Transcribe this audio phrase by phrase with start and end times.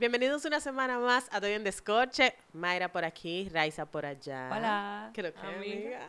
[0.00, 2.34] Bienvenidos una semana más a Doy en Descorche.
[2.54, 4.48] Mayra por aquí, Raiza por allá.
[4.50, 5.10] Hola.
[5.12, 5.98] Creo que amiga.
[5.98, 6.06] amiga,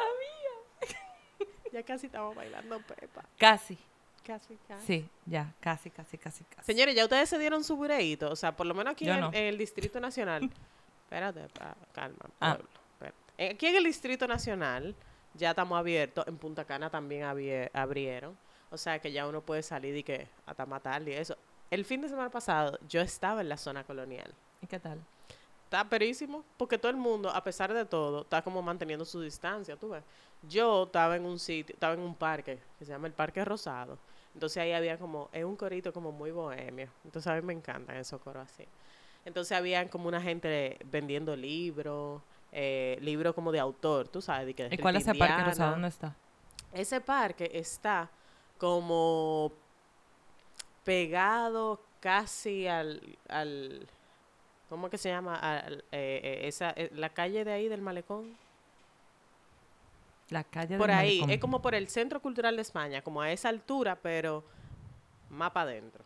[0.00, 3.24] amiga, Ya casi estamos bailando Pepa.
[3.38, 3.78] Casi.
[4.26, 4.86] Casi, casi.
[4.86, 6.66] Sí, ya, casi, casi, casi, casi.
[6.66, 8.28] Señores, ya ustedes se dieron su bureíto.
[8.28, 9.28] O sea, por lo menos aquí en, no.
[9.28, 10.50] en el Distrito Nacional.
[11.04, 12.54] Espérate, pa- calma, Ah.
[12.56, 12.68] pueblo.
[12.94, 13.54] espérate.
[13.54, 14.96] Aquí en el Distrito Nacional
[15.34, 16.26] ya estamos abiertos.
[16.26, 17.22] En Punta Cana también
[17.72, 18.36] abrieron.
[18.72, 21.36] O sea, que ya uno puede salir y que hasta matar y eso.
[21.72, 24.34] El fin de semana pasado yo estaba en la zona colonial.
[24.60, 25.00] ¿Y qué tal?
[25.64, 29.74] Está perísimo, porque todo el mundo, a pesar de todo, está como manteniendo su distancia,
[29.76, 30.04] tú ves.
[30.46, 33.96] Yo estaba en un sitio, estaba en un parque, que se llama el Parque Rosado.
[34.34, 36.90] Entonces ahí había como, es un corito como muy bohemio.
[37.06, 38.68] Entonces a mí me encantan esos coros así.
[39.24, 42.20] Entonces había como una gente vendiendo libros,
[42.52, 44.44] eh, libros como de autor, tú sabes.
[44.44, 45.70] De que ¿Y cuál es ese parque rosado?
[45.70, 46.14] ¿Dónde está?
[46.70, 48.10] Ese parque está
[48.58, 49.52] como
[50.84, 53.86] pegado casi al, al
[54.68, 55.36] ¿cómo que se llama?
[55.36, 58.36] Al- eh, eh, esa, eh, la calle de ahí del malecón.
[60.30, 61.30] La calle Por del ahí, Malecón.
[61.30, 64.42] es como por el Centro Cultural de España, como a esa altura, pero
[65.28, 66.04] más para adentro.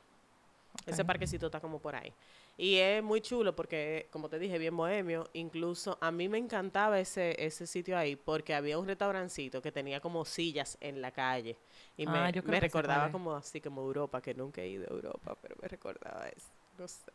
[0.85, 2.13] Ese parquecito está como por ahí.
[2.59, 5.29] Y es muy chulo porque, como te dije, bien bohemio.
[5.35, 10.01] Incluso a mí me encantaba ese, ese sitio ahí porque había un restaurancito que tenía
[10.01, 11.59] como sillas en la calle.
[11.99, 14.87] Y Ah, me, yo creo me recordaba como así como Europa, que nunca he ido
[14.89, 16.49] a Europa, pero me recordaba eso.
[16.79, 17.12] No sé.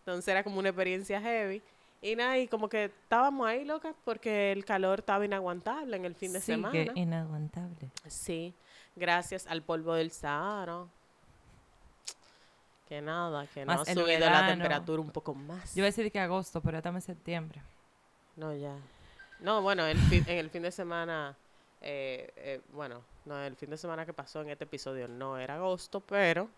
[0.00, 1.62] Entonces era como una experiencia heavy.
[2.00, 6.14] Y nada, y como que estábamos ahí, locas, porque el calor estaba inaguantable en el
[6.14, 6.92] fin de Sigue semana.
[6.94, 7.90] inaguantable.
[8.06, 8.54] Sí,
[8.94, 10.86] gracias al polvo del Sahara.
[12.88, 15.74] Que nada, que no Más ha el subido la temperatura un poco más.
[15.74, 17.60] Yo iba a decir que agosto, pero estamos en septiembre.
[18.36, 18.74] No, ya.
[19.40, 21.36] No, bueno, el fin- en el fin de semana,
[21.82, 25.56] eh, eh, bueno, no, el fin de semana que pasó en este episodio no era
[25.56, 26.48] agosto, pero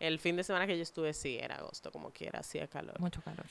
[0.00, 2.98] el fin de semana que yo estuve sí era agosto, como quiera, hacía calor.
[2.98, 3.44] Mucho calor.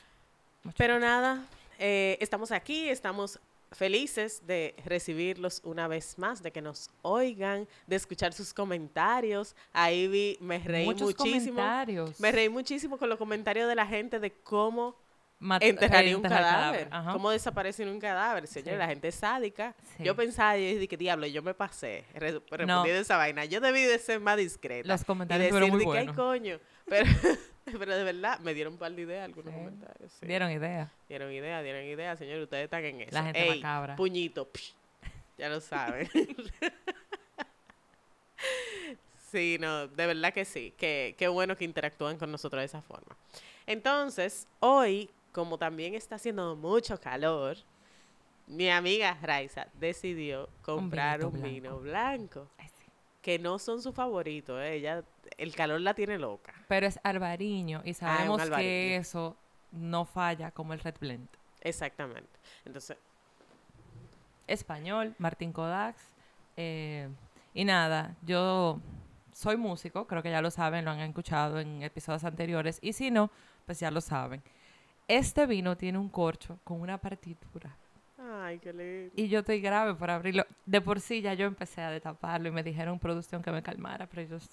[0.64, 1.08] Mucho Pero calor.
[1.08, 1.46] nada,
[1.78, 3.40] eh, estamos aquí, estamos
[3.76, 9.56] felices de recibirlos una vez más, de que nos oigan, de escuchar sus comentarios.
[9.74, 11.56] Ahí vi, me reí Muchos muchísimo.
[11.58, 12.20] comentarios.
[12.20, 14.96] Me reí muchísimo con los comentarios de la gente de cómo
[15.40, 18.48] Mat- enterraría un cadáver, cómo desaparece un cadáver.
[18.48, 18.78] Señor, Sí.
[18.78, 19.76] la gente es sádica.
[19.98, 20.04] Sí.
[20.04, 22.40] Yo pensaba, y dije, diablo, yo me pasé re- No.
[22.40, 23.44] respondiendo esa vaina.
[23.46, 24.88] Yo debí de ser más discreta.
[24.88, 26.16] Los y comentarios decir, fueron muy de que, "Ay, buenos.
[26.16, 26.60] coño.
[26.88, 27.06] Pero,
[27.80, 29.60] pero de verdad, me dieron un par de ideas algunos Sí.
[29.60, 30.12] comentarios.
[30.12, 30.26] sí.
[30.26, 30.92] Dieron idea.
[31.08, 32.42] Dieron idea, dieron idea, señor.
[32.42, 33.12] Ustedes están en eso.
[33.12, 33.96] La gente Ey, macabra.
[33.96, 34.50] Puñito.
[34.54, 34.74] psh,
[35.38, 36.10] ya lo saben.
[39.32, 40.74] sí, no, de verdad que sí.
[40.78, 43.16] Que, qué bueno que interactúan con nosotros de esa forma.
[43.66, 47.58] Entonces, hoy, como también está haciendo mucho calor,
[48.48, 52.48] mi amiga Raiza decidió comprar un, vino blanco.
[52.60, 52.75] Sí.
[53.26, 54.62] Que no son sus favoritos.
[54.62, 54.76] ¿eh?
[54.76, 55.04] Ella,
[55.40, 56.54] el calor la tiene loca.
[56.68, 58.70] Pero es albariño y Ah, sabemos albariño.
[58.70, 59.36] que eso
[59.72, 61.28] no falla como el Red Blend.
[61.62, 62.30] Exactamente.
[62.66, 62.98] Entonces,
[64.48, 66.00] español, Martín Kodax.
[66.58, 67.10] eh,
[67.56, 68.80] y nada, yo
[69.34, 72.78] soy músico, creo que ya lo saben, lo han escuchado en episodios anteriores.
[72.82, 73.32] Y si no,
[73.66, 74.44] pues ya lo saben.
[75.08, 77.76] Este vino tiene un corcho con una partitura.
[78.26, 79.14] Ay, qué lindo.
[79.16, 80.46] Y yo estoy grave por abrirlo.
[80.66, 84.08] De por sí ya yo empecé a destaparlo y me dijeron producción que me calmara,
[84.08, 84.48] pero ellos...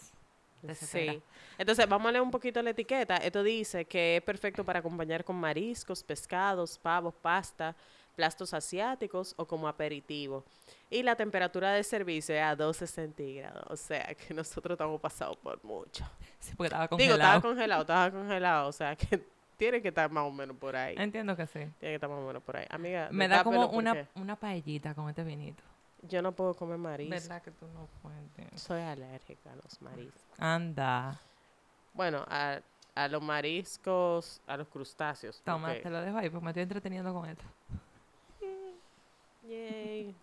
[0.62, 1.12] desespera.
[1.14, 1.22] Sí.
[1.58, 3.16] Entonces, vamos a leer un poquito la etiqueta.
[3.16, 7.74] Esto dice que es perfecto para acompañar con mariscos, pescados, pavos, pasta,
[8.14, 10.44] plastos asiáticos o como aperitivo.
[10.90, 13.64] Y la temperatura de servicio es a 12 centígrados.
[13.68, 16.04] O sea, que nosotros estamos pasados por mucho.
[16.38, 17.36] Sí, porque estaba Digo, congelado.
[17.36, 18.68] estaba congelado, estaba congelado.
[18.68, 19.24] O sea, que
[19.56, 20.94] tiene que estar más o menos por ahí.
[20.98, 21.60] Entiendo que sí.
[21.60, 22.66] Tiene que estar más o menos por ahí.
[22.70, 25.62] Amiga, Me da como una, porque una paellita con este vinito.
[26.08, 27.22] Yo no puedo comer mariscos.
[27.28, 28.60] ¿Verdad que tú no puedes?
[28.60, 30.20] Soy alérgica a los mariscos.
[30.38, 31.20] Anda.
[31.94, 32.58] Bueno, a,
[32.96, 35.40] a los mariscos, a los crustáceos.
[35.44, 37.44] Toma, porque- te lo dejo ahí, pues me estoy entreteniendo con esto.
[39.48, 40.14] Yay.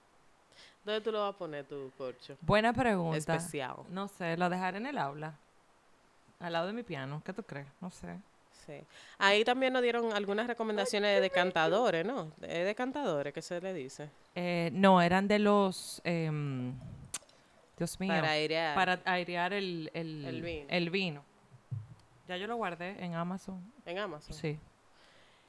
[0.83, 2.37] ¿Dónde tú lo vas a poner tu corcho?
[2.41, 3.17] Buena pregunta.
[3.17, 3.77] Especial.
[3.89, 5.35] No sé, lo dejaré en el aula.
[6.39, 7.21] Al lado de mi piano.
[7.25, 7.67] ¿Qué tú crees?
[7.81, 8.17] No sé.
[8.69, 8.85] Sí.
[9.17, 12.31] Ahí también nos dieron algunas recomendaciones de decantadores, ¿no?
[12.37, 14.11] De decantadores, ¿qué se le dice?
[14.35, 16.01] Eh, no, eran de los...
[16.03, 16.75] em,
[17.75, 18.09] Dios mío.
[18.13, 18.75] Para airear.
[18.75, 20.65] Para airear el, el, El vino.
[20.69, 21.25] el vino.
[22.27, 23.59] Ya yo lo guardé en Amazon.
[23.87, 24.33] En Amazon.
[24.35, 24.59] Sí.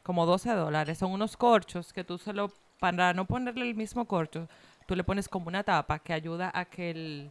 [0.02, 0.96] Como 12 dólares.
[0.96, 2.50] Son unos corchos que tú solo...
[2.78, 4.48] Para no ponerle el mismo corcho,
[4.86, 7.30] tú le pones como una tapa que ayuda a que el,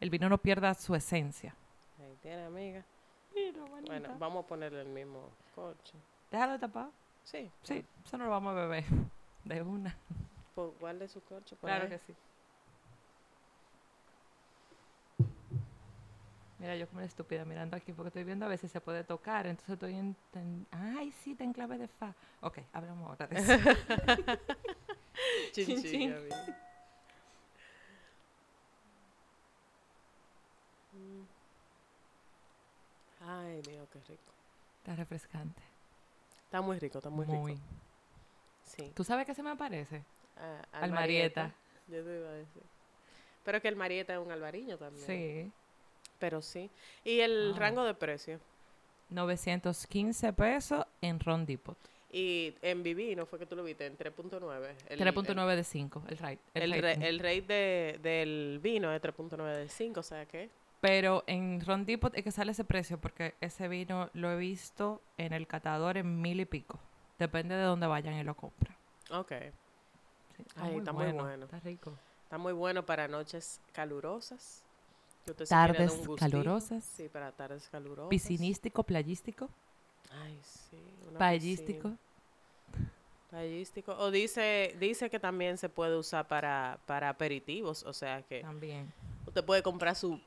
[0.00, 1.54] el vino no pierda su esencia.
[2.00, 2.82] Ahí tiene, amiga.
[3.64, 5.94] Bueno, Bueno, vamos a ponerle el mismo corcho.
[6.30, 6.90] déjalo tapado.
[7.24, 7.50] Sí.
[7.62, 8.84] Sí, eso no lo vamos a beber.
[9.44, 9.96] De una.
[10.54, 11.90] Pues guarde su corcho por Claro ahí.
[11.90, 12.14] que sí.
[16.58, 19.04] Mira, yo como una estúpida mirando aquí porque estoy viendo a ver si se puede
[19.04, 19.46] tocar.
[19.46, 20.16] Entonces estoy en...
[20.70, 22.14] Ay, sí, está en clave de fa.
[22.40, 23.52] Ok, hablamos ahora de eso.
[25.52, 26.14] Chin, Chin, chin,
[30.92, 31.26] chin.
[33.26, 34.22] Ay, Dios, qué rico.
[34.78, 35.60] Está refrescante.
[36.44, 37.52] Está muy rico, está muy, Muy.
[37.52, 37.64] rico.
[38.64, 38.92] Sí.
[38.94, 40.02] ¿Tú sabes qué se me parece?
[40.36, 41.52] Ah, Al Marieta.
[41.88, 42.62] Yo te iba a decir.
[43.44, 45.06] Pero que el Marieta es un albariño también.
[45.06, 45.52] Sí.
[46.18, 46.70] Pero sí.
[47.04, 47.58] ¿Y el Ah.
[47.58, 48.40] rango de precio?
[49.10, 51.76] 915 pesos en Ron Depot.
[52.12, 54.74] Y en Vivino fue que tú lo viste en 3.9.
[54.88, 56.38] El- 3.9 de 5, el rate.
[56.54, 60.24] El, El, el, re- el rate de, del vino es 3.9 de 5, o sea
[60.26, 60.48] que...
[60.86, 65.02] Pero en Ron Depot es que sale ese precio porque ese vino lo he visto
[65.18, 66.78] en el catador en mil y pico.
[67.18, 68.76] Depende de dónde vayan y lo compran.
[69.10, 69.32] Ok.
[70.36, 71.44] Sí, Ay, está muy bueno.
[71.46, 71.92] Está rico.
[72.22, 74.62] Está muy bueno para noches calurosas.
[75.24, 76.84] quiere dar Tardes un calurosas.
[76.84, 78.08] Sí, para tardes calurosas.
[78.08, 79.50] Piscinístico, playístico,
[80.12, 80.38] Ay,
[80.70, 80.76] sí.
[81.00, 81.18] piscina.
[83.28, 83.96] Paellístico.
[83.98, 87.82] O dice, dice que también se puede usar para, para aperitivos.
[87.82, 88.92] O sea que También.
[89.26, 90.20] usted puede comprar su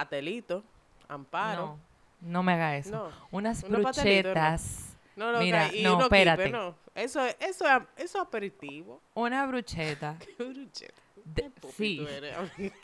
[0.00, 0.62] patelito,
[1.08, 1.78] amparo.
[2.20, 2.90] No, no me haga eso.
[2.90, 3.10] No.
[3.30, 4.96] Unas patelitos, bruchetas.
[5.16, 6.50] No, no, Mira, y no, kipe, espérate.
[6.50, 6.74] no.
[6.94, 9.00] Eso, es- eso, es- eso es aperitivo.
[9.14, 10.18] Una brucheta.
[10.36, 11.00] Qué brucheta.
[11.24, 11.96] de- Qué sí.
[12.02, 12.74] tú eres, amiga.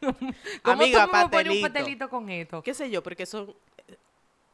[0.63, 2.09] ¿Cómo Amiga, un patelito.
[2.09, 2.63] con esto?
[2.63, 3.03] ¿Qué sé yo?
[3.03, 3.51] Porque son...
[3.89, 3.97] eh,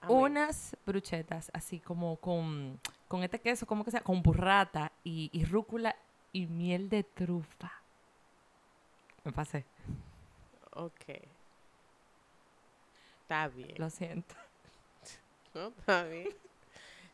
[0.01, 0.19] amiga.
[0.21, 5.45] Unas bruchetas así como con, con este queso, como que sea, con burrata y, y
[5.45, 5.95] rúcula
[6.33, 7.73] y miel de trufa.
[9.25, 9.65] Me pasé,
[10.73, 11.05] Ok.
[13.29, 13.75] Está bien.
[13.77, 14.35] lo siento.
[15.55, 15.69] ¿no?
[15.69, 16.29] Está bien.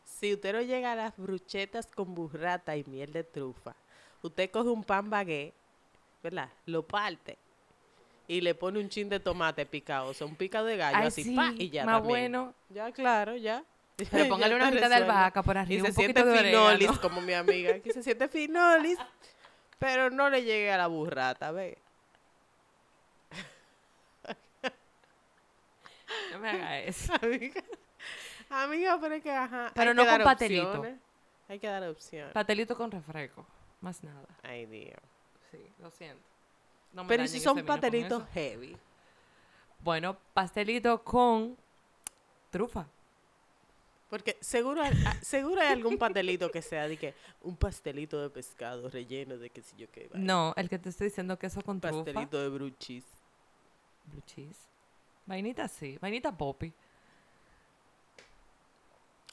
[0.05, 3.75] Si usted no llega a las bruchetas con burrata y miel de trufa,
[4.21, 5.53] usted coge un pan baguette,
[6.23, 6.47] ¿verdad?
[6.67, 7.37] Lo parte
[8.29, 11.07] y le pone un chin de tomate picado, o sea, un picado de gallo, Ay,
[11.07, 12.31] así, sí, pa, y ya más también.
[12.31, 12.53] bueno.
[12.69, 13.61] Ya, claro, ya.
[14.09, 16.87] Pero póngale una hojita de albahaca por Y arriba, se un siente poquito de finolis,
[16.87, 17.01] orégano.
[17.01, 17.75] como mi amiga.
[17.75, 18.97] Aquí se siente finolis,
[19.79, 21.77] pero no le llegue a la burrata, ¿ve?
[26.31, 27.13] No me haga eso.
[27.21, 27.63] Amiga,
[28.49, 29.71] amiga, pero es que, ajá.
[29.73, 30.67] Pero hay no que con dar patelito.
[30.69, 30.99] opciones.
[31.47, 32.33] Hay que dar opciones.
[32.33, 33.45] Patelito con refresco,
[33.81, 34.27] más nada.
[34.43, 34.99] Ay, Dios.
[35.51, 36.23] Sí, lo siento.
[36.93, 38.27] No me Pero ¿y dañen si son eso.
[38.33, 38.77] heavy?
[39.79, 41.57] Bueno, pastelito con
[42.51, 42.87] trufa.
[44.09, 48.29] Porque seguro, hay- ah, seguro hay algún pastelito que sea de que un pastelito de
[48.29, 50.09] pescado relleno de qué sé yo qué.
[50.13, 51.95] No, el que te estoy diciendo queso con Un trufa.
[52.03, 53.03] pastelito de bruchis.
[54.05, 54.59] Blue cheese.
[55.25, 56.71] Vainita sí, vainita poppy.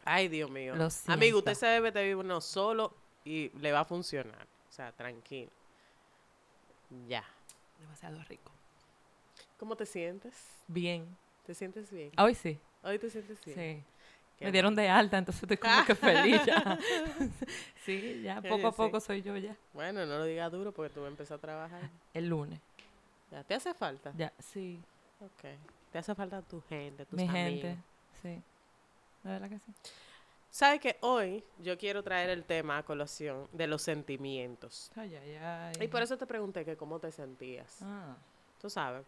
[0.05, 0.75] Ay, Dios mío.
[0.75, 2.93] Lo Amigo, usted se debe de vivir uno solo
[3.25, 4.47] y le va a funcionar.
[4.69, 5.51] O sea, tranquilo.
[7.09, 7.25] Ya.
[7.79, 8.51] Demasiado rico.
[9.59, 10.35] ¿Cómo te sientes?
[10.67, 11.07] Bien.
[11.47, 12.11] ¿Te sientes bien?
[12.19, 12.59] Hoy sí.
[12.83, 13.53] Hoy te sientes Sí.
[13.55, 13.85] bien.
[14.39, 16.79] Qué Me dieron de alta, entonces estoy como que feliz ya.
[17.85, 18.77] sí, ya Sí, poco a sí.
[18.77, 19.57] poco soy yo ya.
[19.73, 21.91] Bueno, no lo digas duro porque tú vas a empezar a trabajar.
[22.13, 22.61] El lunes.
[23.31, 24.13] Ya, ¿te hace falta?
[24.17, 24.81] Ya, sí.
[25.25, 25.45] Ok.
[25.91, 27.63] Te hace falta tu gente, tus Mi amigos.
[27.63, 27.77] gente.
[28.23, 28.43] Sí.
[29.25, 29.73] La verdad que sí.
[30.51, 34.91] ¿Sabes que hoy yo quiero traer el tema a colación de los sentimientos?
[34.97, 35.73] Ay, ay, ay.
[35.85, 37.79] Y por eso te pregunté que cómo te sentías.
[37.83, 38.17] Ah.
[38.61, 39.03] Tú sabes.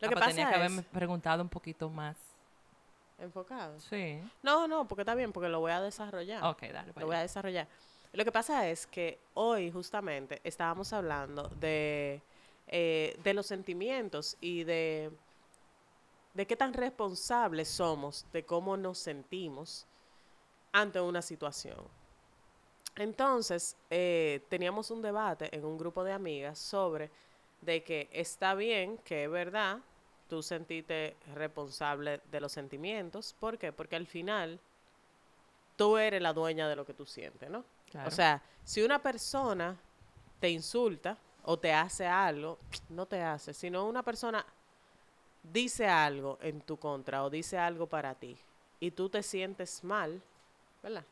[0.00, 0.56] Lo Ah, que pues pasa tenía que es...
[0.58, 2.16] haberme preguntado un poquito más.
[3.18, 3.80] Enfocado.
[3.80, 4.20] Sí.
[4.42, 6.44] No, no, porque está bien, porque lo voy a desarrollar.
[6.44, 6.92] Ok, dale.
[6.94, 7.66] Lo voy a desarrollar.
[8.12, 12.20] Lo que pasa es que hoy justamente estábamos hablando de,
[12.68, 15.10] eh, de los sentimientos y de,
[16.36, 19.86] de qué tan responsables somos de cómo nos sentimos
[20.70, 21.78] ante una situación.
[22.94, 27.10] Entonces, eh, teníamos un debate en un grupo de amigas sobre
[27.62, 29.78] de que está bien, que es verdad,
[30.28, 33.34] tú sentiste responsable de los sentimientos.
[33.40, 33.72] ¿Por qué?
[33.72, 34.60] Porque al final
[35.74, 37.64] tú eres la dueña de lo que tú sientes, ¿no?
[37.90, 38.08] Claro.
[38.08, 39.74] O sea, si una persona
[40.38, 42.58] te insulta o te hace algo,
[42.90, 44.44] no te hace, sino una persona
[45.52, 48.36] dice algo en tu contra o dice algo para ti
[48.80, 50.20] y tú te sientes mal,
[50.82, 51.04] ¿verdad?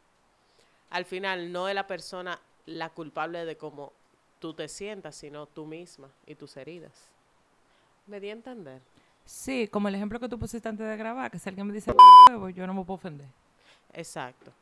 [0.90, 3.92] Al final no es la persona la culpable de cómo
[4.38, 6.92] tú te sientas, sino tú misma y tus heridas.
[8.06, 8.80] ¿Me di a entender?
[9.24, 11.94] Sí, como el ejemplo que tú pusiste antes de grabar, que si alguien me dice
[12.28, 13.26] huevo, yo no me puedo ofender.
[13.92, 14.52] Exacto.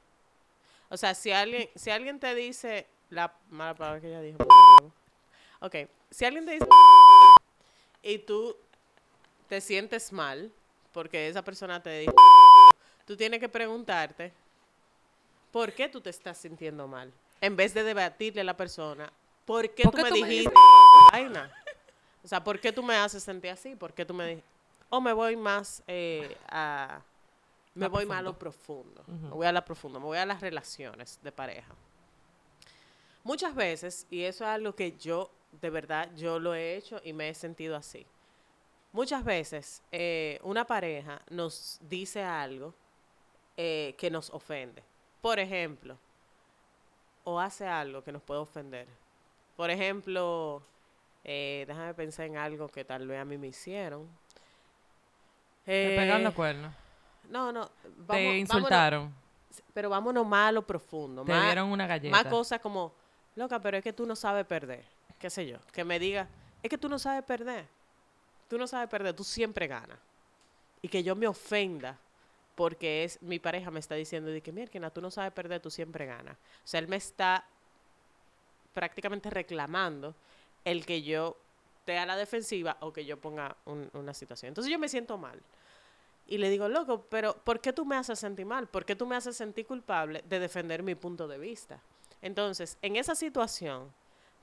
[0.88, 4.38] O sea, si alguien, si alguien te dice la mala palabra que ella dijo,
[5.60, 5.74] ok,
[6.10, 6.66] si alguien te dice
[8.02, 8.56] y tú
[9.52, 10.50] te sientes mal
[10.94, 12.14] porque esa persona te dijo,
[13.04, 14.32] tú tienes que preguntarte
[15.50, 19.12] por qué tú te estás sintiendo mal, en vez de debatirle a la persona,
[19.44, 20.54] ¿por qué ¿Por tú qué me tú dijiste
[21.12, 21.52] vaina?
[22.24, 23.76] O sea, ¿por qué tú me haces sentir así?
[23.76, 24.48] ¿Por qué tú me dijiste?
[24.88, 27.02] o me voy más eh, a...
[27.74, 29.02] Me voy más a lo profundo.
[29.02, 29.28] profundo.
[29.28, 31.74] Me voy a la profundo, me voy a las relaciones de pareja.
[33.22, 35.30] Muchas veces, y eso es algo que yo,
[35.60, 38.06] de verdad, yo lo he hecho y me he sentido así.
[38.92, 42.74] Muchas veces eh, una pareja nos dice algo
[43.56, 44.82] eh, que nos ofende.
[45.20, 45.96] Por ejemplo,
[47.24, 48.86] o hace algo que nos puede ofender.
[49.56, 50.62] Por ejemplo,
[51.24, 54.06] eh, déjame pensar en algo que tal vez a mí me hicieron.
[55.64, 56.74] Te pegaron Eh, los cuernos.
[57.30, 57.66] no, no.
[57.68, 59.14] Te vamos- vámonos- insultaron.
[59.72, 61.24] pero vámonos más a lo profundo.
[61.24, 62.14] Te más, dieron una galleta.
[62.14, 62.92] más cosas como,
[63.36, 64.84] loca, pero es que tú no sabes perder.
[65.18, 65.58] Qué sé yo.
[65.72, 66.28] Que me diga,
[66.62, 67.66] es que tú no sabes perder.
[68.52, 69.98] Tú no sabes perder, tú siempre ganas.
[70.82, 71.96] Y que yo me ofenda
[72.54, 75.70] porque es mi pareja me está diciendo de que, mira, tú no sabes perder, tú
[75.70, 76.36] siempre ganas.
[76.36, 77.46] O sea, él me está
[78.74, 80.14] prácticamente reclamando
[80.66, 81.34] el que yo
[81.78, 84.48] esté a la defensiva o que yo ponga un- una situación.
[84.48, 85.40] Entonces yo me siento mal.
[86.26, 88.66] Y le digo, loco, pero ¿por qué tú me haces sentir mal?
[88.68, 91.80] ¿Por qué tú me haces sentir culpable de defender mi punto de vista?
[92.20, 93.90] Entonces, en esa situación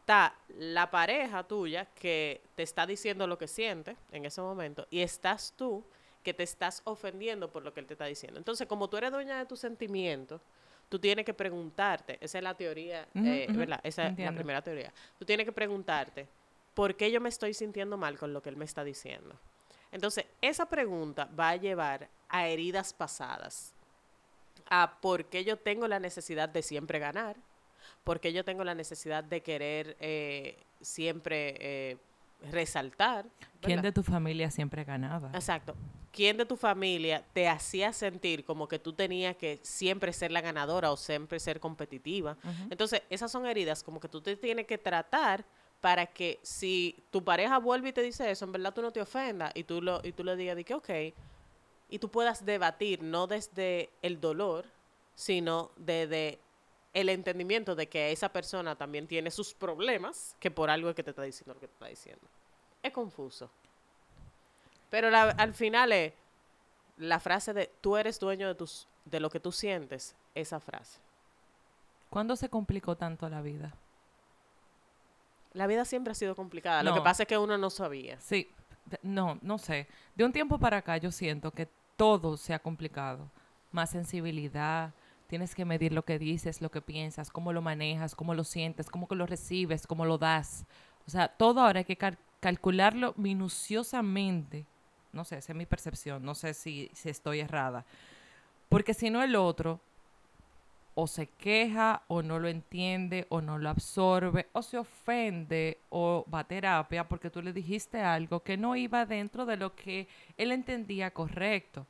[0.09, 5.01] está la pareja tuya que te está diciendo lo que siente en ese momento y
[5.01, 5.83] estás tú
[6.23, 8.39] que te estás ofendiendo por lo que él te está diciendo.
[8.39, 10.41] Entonces, como tú eres dueña de tus sentimientos,
[10.89, 13.79] tú tienes que preguntarte, esa es la teoría, eh, ¿verdad?
[13.83, 14.91] Esa es la primera teoría.
[15.19, 16.27] Tú tienes que preguntarte,
[16.73, 19.35] ¿por qué yo me estoy sintiendo mal con lo que él me está diciendo?
[19.91, 23.75] Entonces, esa pregunta va a llevar a heridas pasadas,
[24.71, 27.35] a por qué yo tengo la necesidad de siempre ganar,
[28.03, 31.97] por qué yo tengo la necesidad de querer eh, siempre eh,
[32.51, 33.25] resaltar.
[33.61, 35.31] ¿Quién de tu familia siempre ganaba?
[35.33, 35.75] Exacto.
[36.11, 40.41] ¿Quién de tu familia te hacía sentir como que tú tenías que siempre ser la
[40.41, 42.35] ganadora o siempre ser competitiva?
[42.69, 45.45] Entonces, esas son heridas como que tú te tienes que tratar
[45.81, 49.01] para que si tu pareja vuelve y te dice eso, en verdad tú no te
[49.01, 50.89] ofendas y tú, lo, y tú le digas de que, ok,
[51.89, 54.65] y tú puedas debatir no desde el dolor,
[55.15, 56.39] sino desde
[56.93, 61.03] el entendimiento de que esa persona también tiene sus problemas, que por algo es que
[61.03, 62.21] te está diciendo lo que te está diciendo.
[62.81, 63.49] Es confuso.
[64.89, 66.13] Pero la- al final es
[66.97, 70.99] la frase de tú eres dueño de, tus, de lo que tú sientes, esa frase.
[72.09, 73.73] ¿Cuándo se complicó tanto la vida?
[75.53, 76.83] La vida siempre ha sido complicada.
[76.83, 78.19] Lo que pasa es que uno no sabía.
[78.19, 78.49] Sí,
[79.03, 79.87] no, no sé.
[80.15, 81.67] De un tiempo para acá yo siento que
[81.97, 83.29] todo se ha complicado.
[83.71, 84.91] Más sensibilidad,
[85.29, 88.89] tienes que medir lo que dices, lo que piensas, cómo lo manejas, cómo lo sientes,
[88.89, 90.65] cómo lo recibes, cómo lo das.
[91.07, 94.65] O sea, todo ahora hay que cal- calcularlo minuciosamente.
[95.13, 97.85] No sé, esa es mi percepción, no sé si, si estoy errada.
[98.69, 99.79] Porque si no el otro
[100.95, 106.25] o se queja o no lo entiende o no lo absorbe o se ofende o
[106.33, 110.07] va a terapia porque tú le dijiste algo que no iba dentro de lo que
[110.37, 111.85] él entendía correcto.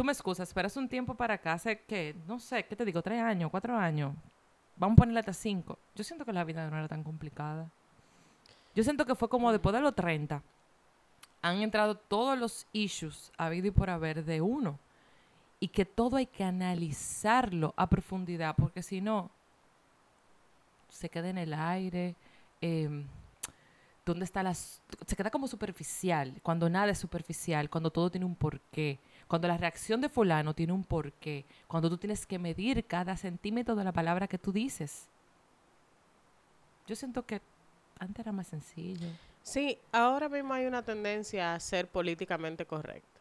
[0.00, 3.02] Tú me excusas, hace un tiempo para acá, hace que, no sé, ¿qué te digo?
[3.02, 3.50] ¿Tres años?
[3.50, 4.14] ¿Cuatro años?
[4.76, 5.78] Vamos a ponerle hasta cinco.
[5.94, 7.70] Yo siento que la vida no era tan complicada.
[8.74, 10.42] Yo siento que fue como después de los 30.
[11.42, 14.78] Han entrado todos los issues habido y por haber de uno
[15.60, 19.30] y que todo hay que analizarlo a profundidad, porque si no,
[20.88, 22.16] se queda en el aire.
[22.62, 23.04] em,
[24.06, 24.80] ¿Dónde está las.?
[25.06, 28.98] Se queda como superficial, cuando nada es superficial, cuando todo tiene un porqué,
[29.30, 33.76] cuando la reacción de Fulano tiene un porqué, cuando tú tienes que medir cada centímetro
[33.76, 35.06] de la palabra que tú dices.
[36.88, 37.40] Yo siento que
[38.00, 39.06] antes era más sencillo.
[39.44, 43.20] Sí, ahora mismo hay una tendencia a ser políticamente correcto.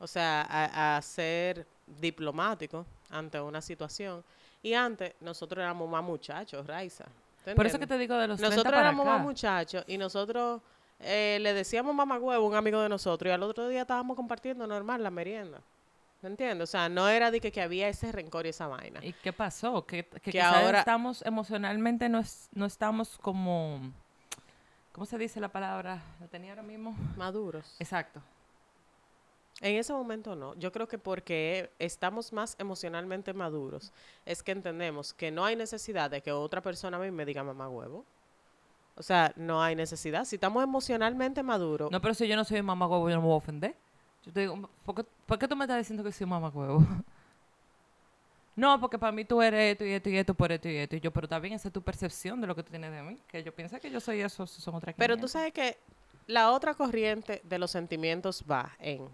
[0.00, 1.64] O sea, a, a ser
[2.00, 4.24] diplomático ante una situación.
[4.60, 7.04] Y antes nosotros éramos más muchachos, Raiza.
[7.44, 10.62] ¿Tú Por eso que te digo de los 30 Nosotros éramos más muchachos y nosotros
[11.00, 14.16] eh, le decíamos mamá huevo a un amigo de nosotros y al otro día estábamos
[14.16, 15.60] compartiendo normal la merienda.
[16.22, 16.68] ¿Me entiendes?
[16.68, 19.00] O sea, no era de que, que había ese rencor y esa vaina.
[19.04, 19.84] ¿Y qué pasó?
[19.84, 23.80] Que, que, Que ahora- estamos emocionalmente, no, es- no estamos como...
[24.92, 26.00] ¿Cómo se dice la palabra?
[26.20, 26.96] ¿La tenía ahora mismo?
[27.16, 27.76] Maduros.
[27.78, 28.22] Exacto.
[29.60, 30.54] En ese momento no.
[30.54, 33.92] Yo creo que porque estamos más emocionalmente maduros
[34.24, 37.42] es que entendemos que no hay necesidad de que otra persona a mí me diga
[37.44, 38.04] mamá huevo.
[38.96, 40.24] O sea, no hay necesidad.
[40.24, 43.26] Si estamos emocionalmente maduros, No, pero si yo no soy mamá huevo, yo no me
[43.26, 43.76] voy a ofender.
[44.24, 46.78] Yo te digo, ¿por qué, por qué tú me estás diciendo que soy mamá huevo?
[48.56, 50.94] No, porque para mí tú eres esto y esto y esto por esto y esto.
[50.94, 53.18] Y yo, pero bien, esa es tu percepción de lo que tú tienes de mí.
[53.26, 55.30] Que yo pienso que yo soy eso, eso son otras pero tú 500.
[55.32, 55.76] sabes que
[56.28, 59.08] la otra corriente de los sentimientos va en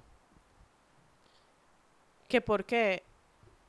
[2.28, 3.02] que por qué,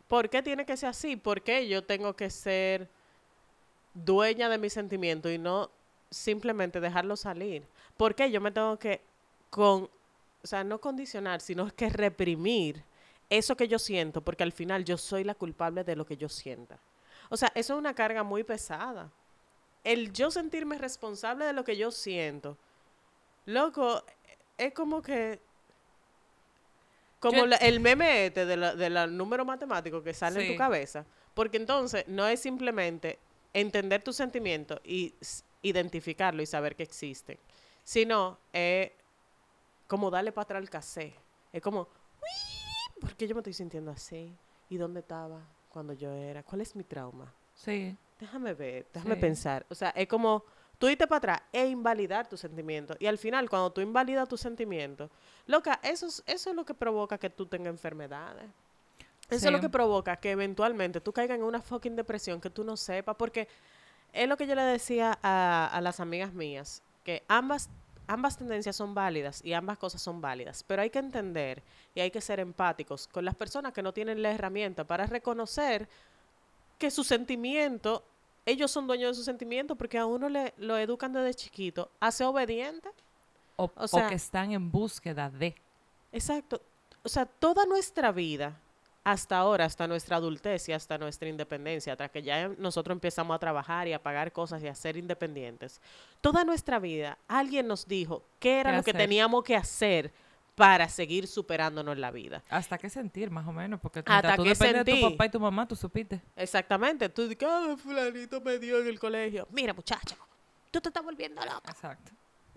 [0.07, 2.89] por qué tiene que ser así, por qué yo tengo que ser
[3.93, 5.69] dueña de mis sentimientos y no
[6.11, 7.63] simplemente dejarlo salir,
[7.97, 9.01] por qué yo me tengo que
[9.49, 9.89] con
[10.43, 12.83] o sea, no condicionar, sino que reprimir
[13.29, 16.27] eso que yo siento, porque al final yo soy la culpable de lo que yo
[16.29, 16.77] sienta.
[17.29, 19.09] O sea, eso es una carga muy pesada.
[19.83, 22.57] El yo sentirme responsable de lo que yo siento,
[23.45, 24.03] loco,
[24.57, 25.39] es como que
[27.19, 30.53] como Yo- la- el meme este de la, de la número matemático que sale en
[30.53, 31.05] tu cabeza.
[31.35, 33.19] Porque entonces no es simplemente
[33.53, 35.13] entender tus sentimientos y
[35.61, 37.37] identificarlo y saber que existen,
[37.83, 38.91] sino es
[39.87, 41.13] como darle para atrás al casé.
[41.51, 44.33] Es como, "Uy, ¿por qué yo me estoy sintiendo así?
[44.69, 46.43] ¿Y dónde estaba cuando yo era?
[46.43, 47.31] ¿Cuál es mi trauma?
[47.55, 47.95] Sí.
[48.19, 49.21] Déjame ver, déjame Sí.
[49.21, 49.65] pensar.
[49.69, 50.43] O sea, es como
[50.77, 52.95] tú irte para atrás e invalidar tus sentimientos.
[52.99, 55.09] Y al final, cuando tú invalidas tus sentimientos,
[55.47, 58.49] loca, eso es, eso es lo que provoca que tú tengas enfermedades.
[59.29, 62.63] Eso es lo que provoca que eventualmente tú caigas en una fucking depresión que tú
[62.63, 63.15] no sepas.
[63.15, 63.47] Porque
[64.13, 67.69] es lo que yo le decía a, a las amigas mías, que ambas,
[68.07, 70.63] ambas tendencias son válidas y ambas cosas son válidas.
[70.67, 71.63] Pero hay que entender
[71.95, 75.87] y hay que ser empáticos con las personas que no tienen la herramienta para reconocer
[76.77, 78.03] que su sentimiento,
[78.45, 82.11] ellos son dueños de sus sentimientos porque a uno le lo educan desde chiquito a
[82.11, 82.89] ser obediente.
[83.55, 85.55] O, O o sea- que están en búsqueda de.
[86.11, 86.61] Exacto.
[87.03, 88.59] O sea, toda nuestra vida,
[89.03, 93.39] hasta ahora, hasta nuestra adultez y hasta nuestra independencia, hasta que ya nosotros empezamos a
[93.39, 95.81] trabajar y a pagar cosas y a ser independientes,
[96.21, 100.11] toda nuestra vida alguien nos dijo qué era ¿Qué lo que teníamos que hacer
[100.55, 102.43] para seguir superándonos la vida.
[102.49, 103.79] Hasta qué sentir, más o menos.
[103.79, 106.21] Porque Hasta tú dependes de tu papá y tu mamá, tú supiste.
[106.35, 107.09] Exactamente.
[107.09, 109.47] Tú dices, ah, fulanito me dio en el colegio.
[109.51, 110.15] Mira, muchacho,
[110.69, 111.71] tú te estás volviendo loca.
[111.71, 112.11] Exacto.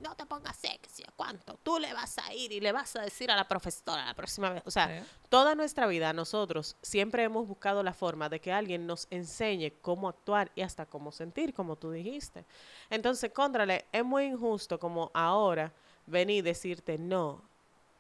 [0.05, 1.59] No te pongas sexy, ¿cuánto?
[1.63, 4.51] Tú le vas a ir y le vas a decir a la profesora la próxima
[4.51, 4.63] vez.
[4.67, 9.09] O sea, toda nuestra vida nosotros siempre hemos buscado la forma de que alguien nos
[9.11, 12.45] enseñe cómo actuar y hasta cómo sentir, como tú dijiste.
[12.91, 15.73] Entonces, contrale, es muy injusto como ahora
[16.07, 17.43] venir y decirte, no,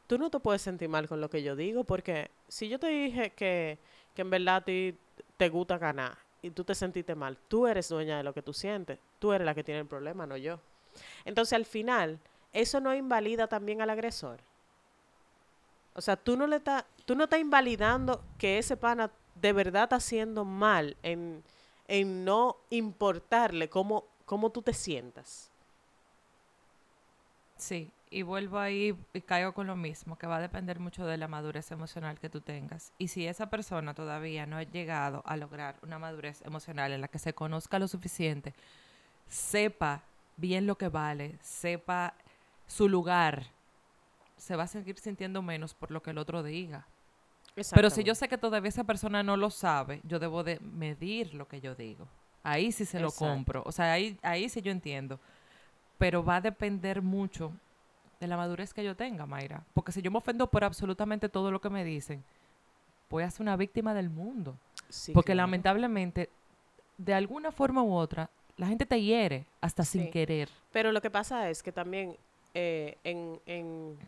[0.06, 2.88] tú no te puedes sentir mal con lo que yo digo, porque si yo te
[2.88, 3.78] dije que,
[4.14, 4.98] que en verdad a ti
[5.38, 8.52] te gusta ganar y tú te sentiste mal, tú eres dueña de lo que tú
[8.52, 10.60] sientes, tú eres la que tiene el problema, no yo.
[11.24, 12.18] Entonces, al final,
[12.52, 14.40] eso no invalida también al agresor.
[15.94, 19.84] O sea, tú no le estás, tú no estás invalidando que ese pana de verdad
[19.84, 21.42] está haciendo mal en,
[21.88, 25.50] en no importarle cómo, cómo tú te sientas.
[27.56, 31.16] Sí, y vuelvo ahí y caigo con lo mismo, que va a depender mucho de
[31.16, 32.92] la madurez emocional que tú tengas.
[32.98, 37.08] Y si esa persona todavía no ha llegado a lograr una madurez emocional en la
[37.08, 38.54] que se conozca lo suficiente,
[39.28, 40.02] sepa
[40.36, 42.14] bien lo que vale, sepa
[42.66, 43.46] su lugar,
[44.36, 46.86] se va a seguir sintiendo menos por lo que el otro diga.
[47.72, 51.34] Pero si yo sé que todavía esa persona no lo sabe, yo debo de medir
[51.34, 52.08] lo que yo digo.
[52.42, 53.32] Ahí sí se lo Exacto.
[53.32, 53.62] compro.
[53.64, 55.20] O sea, ahí, ahí sí yo entiendo.
[55.98, 57.52] Pero va a depender mucho
[58.18, 59.62] de la madurez que yo tenga, Mayra.
[59.72, 62.24] Porque si yo me ofendo por absolutamente todo lo que me dicen,
[63.08, 64.56] voy a ser una víctima del mundo.
[64.88, 65.46] Sí, Porque claro.
[65.46, 66.30] lamentablemente,
[66.98, 69.98] de alguna forma u otra, la gente te hiere hasta Sí.
[70.00, 70.48] sin querer.
[70.72, 72.16] Pero lo que pasa es que también
[72.54, 73.98] eh, en, en,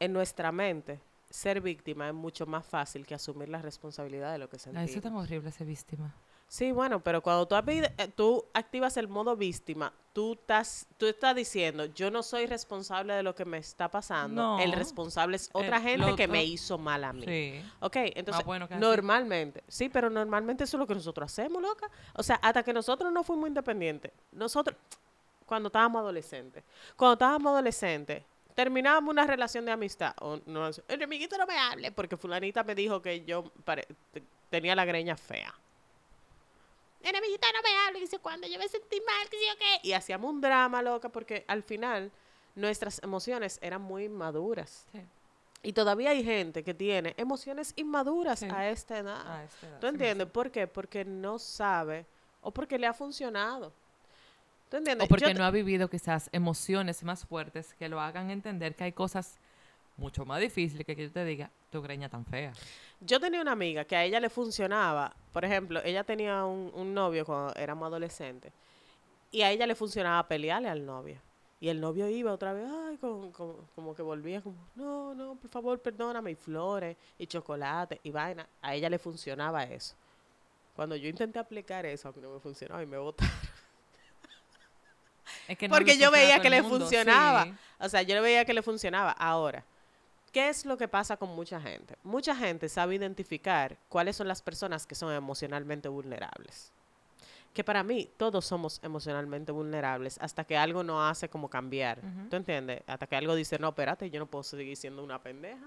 [0.00, 1.00] en nuestra mente,
[1.30, 4.88] ser víctima es mucho más fácil que asumir la responsabilidad de lo que sentimos.
[4.88, 6.14] eso es tan horrible, ser víctima.
[6.50, 11.36] Sí, bueno, pero cuando tú, eh, tú activas el modo víctima, tú estás, tú estás
[11.36, 15.76] diciendo, yo no soy responsable de lo que me está pasando, el responsable es otra
[15.76, 17.26] El- gente lo- que me hizo mal a mí.
[17.26, 17.62] Sí.
[17.80, 18.80] Ok, entonces, bueno que así.
[18.80, 21.90] normalmente, sí, pero normalmente eso es lo que nosotros hacemos, loca.
[22.14, 24.74] O sea, hasta que nosotros no fuimos independientes, nosotros,
[25.44, 26.64] cuando estábamos adolescentes,
[26.96, 32.16] cuando estábamos adolescentes, terminábamos una relación de amistad, o no, enemiguito no me hable, porque
[32.16, 33.52] fulanita me dijo que yo
[34.48, 35.54] tenía la greña fea.
[37.08, 39.88] Enemiguita no me hable, dice, cuando yo me sentí mal, que qué.
[39.88, 42.10] Y hacíamos un drama, loca, porque al final
[42.54, 44.86] nuestras emociones eran muy inmaduras.
[44.92, 45.00] Sí.
[45.62, 48.46] Y todavía hay gente que tiene emociones inmaduras Sí.
[48.50, 49.44] a esta edad.
[49.44, 50.28] Esta edad, ¿Tú sí, entiendes?
[50.28, 50.66] ¿Por qué?
[50.66, 52.06] Porque no sabe
[52.42, 53.72] o porque le ha funcionado.
[54.70, 55.06] ¿Tú entiendes?
[55.06, 58.84] O porque te- no ha vivido quizás emociones más fuertes que lo hagan entender que
[58.84, 59.38] hay cosas
[59.98, 62.52] mucho más difíciles que yo te diga, tu greña tan fea.
[63.00, 66.94] Yo tenía una amiga que a ella le funcionaba, por ejemplo, ella tenía un, un
[66.94, 68.52] novio cuando éramos adolescentes
[69.30, 71.20] y a ella le funcionaba pelearle al novio.
[71.60, 75.34] Y el novio iba otra vez, ay, con- con- como que volvía como, no, no,
[75.34, 78.46] por favor, perdóname, y flores, y chocolate, y vaina.
[78.62, 79.96] A ella le funcionaba eso.
[80.76, 83.34] Cuando yo intenté aplicar eso, a mí no me funcionaba y me botaron.
[85.48, 87.44] Es que no Porque yo veía que le mundo, funcionaba.
[87.44, 87.54] sí.
[87.80, 89.10] O sea, yo veía que le funcionaba.
[89.12, 89.64] Ahora,
[90.32, 91.96] ¿qué es lo que pasa con mucha gente?
[92.02, 96.72] Mucha gente sabe identificar cuáles son las personas que son emocionalmente vulnerables.
[97.54, 101.98] que para mí todos somos emocionalmente vulnerables hasta que algo nos hace como cambiar.
[101.98, 102.28] Ujú.
[102.28, 102.82] ¿Tú entiendes?
[102.86, 105.66] Hasta que algo dice, no, espérate, yo no puedo seguir siendo una pendeja.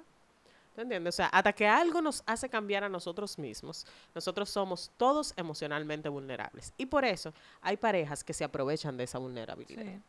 [0.74, 1.16] ¿Tú entiendes?
[1.16, 6.08] O sea, hasta que algo nos hace cambiar a nosotros mismos, nosotros somos todos emocionalmente
[6.08, 6.72] vulnerables.
[6.78, 10.02] Y por eso hay parejas que se aprovechan de esa vulnerabilidad Sí.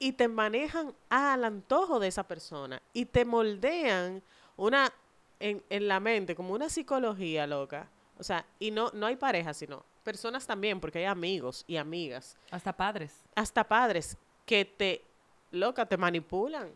[0.00, 4.22] Y te manejan al antojo de esa persona y te moldean
[4.56, 4.92] una
[5.38, 7.88] en, en la mente como una psicología loca.
[8.18, 12.36] O sea, y no, no hay parejas, sino personas también, porque hay amigos y amigas,
[12.50, 13.14] Hasta padres.
[13.34, 15.04] hasta padres que te,
[15.50, 16.70] loca, te manipulan.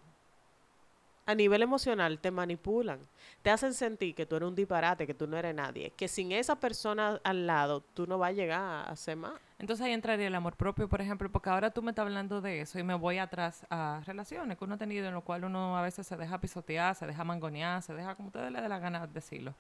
[1.27, 3.01] A nivel emocional te manipulan.
[3.41, 5.91] Te hacen sentir que tú eres un disparate, que tú no eres nadie.
[5.97, 9.33] Que sin esa persona al lado, tú no vas a llegar a ser más.
[9.59, 12.61] Entonces ahí entraría el amor propio, por ejemplo, porque ahora tú me estás hablando de
[12.61, 15.79] eso y me voy atrás a relaciones que uno ha tenido en lo cual uno
[15.79, 18.79] a veces se deja pisotear, se deja mangonear, se deja como ustedes le dé la
[18.81, 19.55] gana decirlo.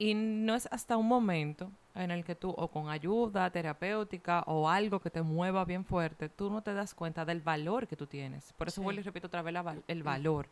[0.00, 4.68] Y no es hasta un momento en el que tú, o con ayuda terapéutica o
[4.70, 8.06] algo que te mueva bien fuerte, tú no te das cuenta del valor que tú
[8.06, 8.52] tienes.
[8.52, 8.84] Por eso Sí.
[8.84, 10.46] vuelvo y repito otra vez la el valor.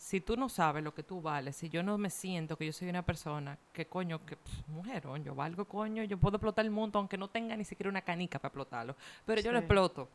[0.00, 2.72] Si tú no sabes lo que tú vales, si yo no me siento que yo
[2.72, 6.70] soy una persona que coño, que pff, mujerón, yo valgo coño, yo puedo explotar el
[6.70, 10.08] mundo aunque no tenga ni siquiera una canica para explotarlo, pero yo lo exploto.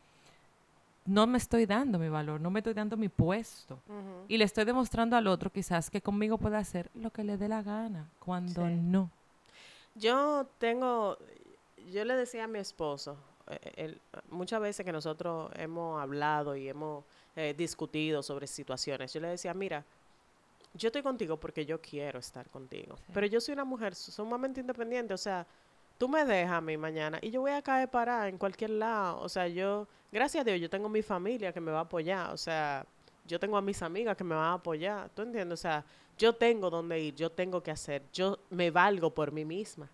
[1.06, 3.78] No me estoy dando mi valor, no me estoy dando mi puesto.
[4.28, 7.48] Y le estoy demostrando al otro quizás que conmigo puede hacer lo que le dé
[7.48, 8.74] la gana, cuando Sí.
[8.74, 9.12] no.
[9.94, 11.20] Yo tengo,
[11.92, 13.98] yo le decía a mi esposo, eh,
[14.30, 17.04] muchas veces que nosotros hemos hablado y hemos
[17.36, 19.84] eh, discutido sobre situaciones, yo le decía, mira,
[20.74, 23.12] yo estoy contigo porque yo quiero estar contigo, Sí.
[23.14, 25.46] pero yo soy una mujer sumamente independiente, o sea,
[25.98, 29.22] tú me dejas a mí mañana y yo voy a caer parada en cualquier lado,
[29.22, 32.32] o sea, yo, gracias a Dios, yo tengo mi familia que me va a apoyar,
[32.34, 32.86] o sea,
[33.26, 35.60] yo tengo a mis amigas que me van a apoyar, ¿tú entiendes?
[35.60, 35.84] O sea,
[36.18, 39.90] yo tengo dónde ir, yo tengo que hacer, yo me valgo por mí misma.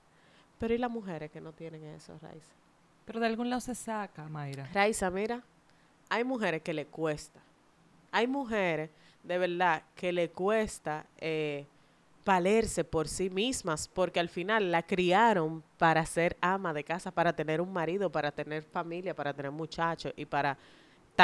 [0.60, 2.54] Pero ¿y las mujeres que no tienen eso, Raiza?
[3.06, 4.70] Pero de algún lado se saca, Mayra.
[4.74, 5.44] Raiza, mira,
[6.10, 7.40] hay mujeres que le cuesta.
[8.12, 8.90] Hay mujeres,
[9.24, 11.66] de verdad, que le cuesta eh,
[12.26, 17.34] valerse por sí mismas, porque al final la criaron para ser ama de casa, para
[17.34, 20.58] tener un marido, para tener familia, para tener muchachos y para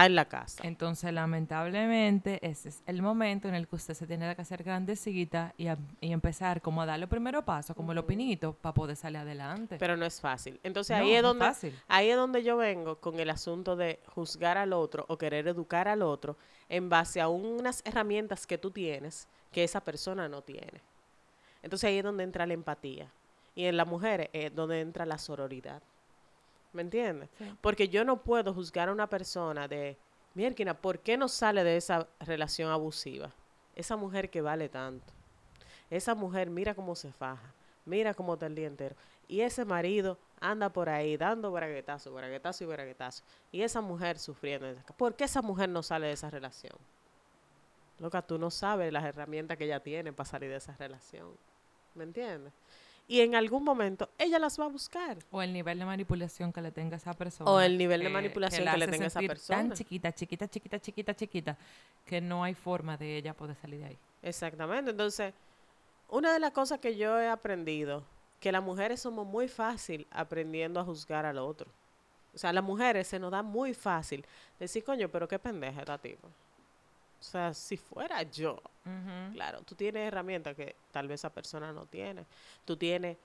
[0.06, 0.62] en la casa.
[0.66, 5.54] Entonces, lamentablemente, ese es el momento en el que usted se tiene que hacer grandecita
[5.58, 8.96] y, a- y empezar como a dar los primeros pasos, como el opinito, para poder
[8.96, 9.78] salir adelante.
[9.80, 10.60] Pero no es fácil.
[10.64, 11.74] Entonces No, ahí es donde fácil.
[11.88, 15.88] ahí es donde yo vengo con el asunto de juzgar al otro o querer educar
[15.88, 16.36] al otro
[16.70, 20.82] en base a unas herramientas que tú tienes que esa persona no tiene.
[21.64, 23.10] Entonces ahí es donde entra la empatía.
[23.56, 25.82] Y en las mujeres es donde entra la sororidad.
[26.78, 27.28] ¿Me entiendes?
[27.40, 27.52] Sí.
[27.60, 29.98] Porque yo no puedo juzgar a una persona de,
[30.36, 33.32] mierda, ¿por qué no sale de esa relación abusiva?
[33.76, 35.12] Esa mujer que vale tanto.
[35.90, 37.52] Esa mujer mira cómo se faja,
[37.84, 38.96] mira cómo está el día entero.
[39.28, 43.24] Y ese marido anda por ahí dando braguetazo, braguetazo y braguetazo.
[43.52, 44.68] Y esa mujer sufriendo.
[44.98, 46.78] ¿Por qué esa mujer no sale de esa relación?
[47.98, 51.32] Loca, tú no sabes las herramientas que ella tiene para salir de esa relación.
[51.96, 52.54] ¿Me entiendes?
[53.08, 55.18] Y en algún momento ella las va a buscar.
[55.32, 57.50] O el nivel de manipulación que le tenga esa persona.
[57.50, 59.60] O el nivel de manipulación la que le tenga esa persona.
[59.60, 61.58] Tan chiquita, chiquita, chiquita, chiquita, chiquita,
[62.06, 63.98] que no hay forma de ella poder salir de ahí.
[64.22, 64.92] Exactamente.
[64.92, 65.34] Entonces,
[66.10, 68.04] una de las cosas que yo he aprendido,
[68.42, 71.70] que las mujeres somos muy fácil aprendiendo a juzgar al otro.
[72.34, 74.26] O sea, a las mujeres se nos da muy fácil
[74.60, 76.30] decir, coño, pero qué pendeja esta tipo.
[77.20, 78.62] O sea, si fuera yo,
[79.34, 82.26] claro, tú tienes herramientas que tal vez esa persona no tiene.
[82.64, 83.18] Tú tienes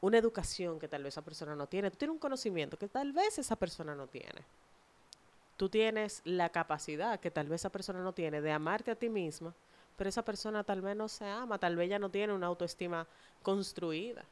[0.00, 1.90] una educación que tal vez esa persona no tiene.
[1.90, 4.44] Tú tienes un conocimiento que tal vez esa persona no tiene.
[5.56, 9.08] Tú tienes la capacidad que tal vez esa persona no tiene de amarte a ti
[9.08, 9.54] misma,
[9.96, 13.06] pero esa persona tal vez no se ama, tal vez ella no tiene una autoestima
[13.42, 14.24] construida.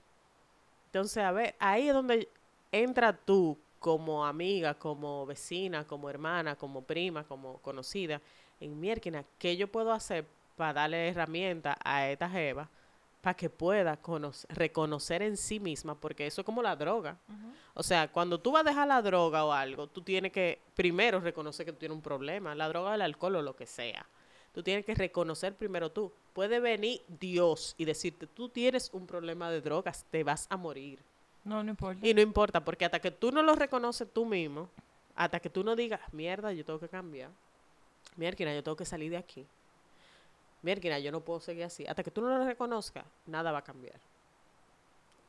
[0.87, 2.29] Entonces, a ver, ahí es donde
[2.71, 8.21] entra tú como amiga, como vecina, como hermana, como prima, como conocida,
[8.61, 12.69] en Mierquina, ¿qué yo puedo hacer para darle herramientas a esta jeva
[13.21, 15.95] para que pueda conocer- reconocer en sí misma?
[15.95, 17.17] Porque eso es como la droga.
[17.75, 21.21] O sea, cuando tú vas a dejar la droga o algo, tú tienes que primero
[21.21, 24.07] reconocer que tú tienes un problema, la droga, el alcohol o lo que sea.
[24.55, 26.11] Tú tienes que reconocer primero tú.
[26.33, 31.01] Puede venir Dios y decirte, tú tienes un problema de drogas, te vas a morir.
[31.45, 32.07] No, no importa.
[32.07, 34.71] Y no importa, porque hasta que tú no lo reconoces tú mismo,
[35.15, 37.31] hasta que tú no digas, mierda, yo tengo que cambiar.
[38.17, 39.47] Mierda, yo tengo que salir de aquí.
[40.63, 41.87] Mierda, yo no puedo seguir así.
[41.87, 44.01] Hasta que tú no lo reconozcas, nada va a cambiar.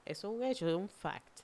[0.06, 1.41] Eso es un hecho, es un fact.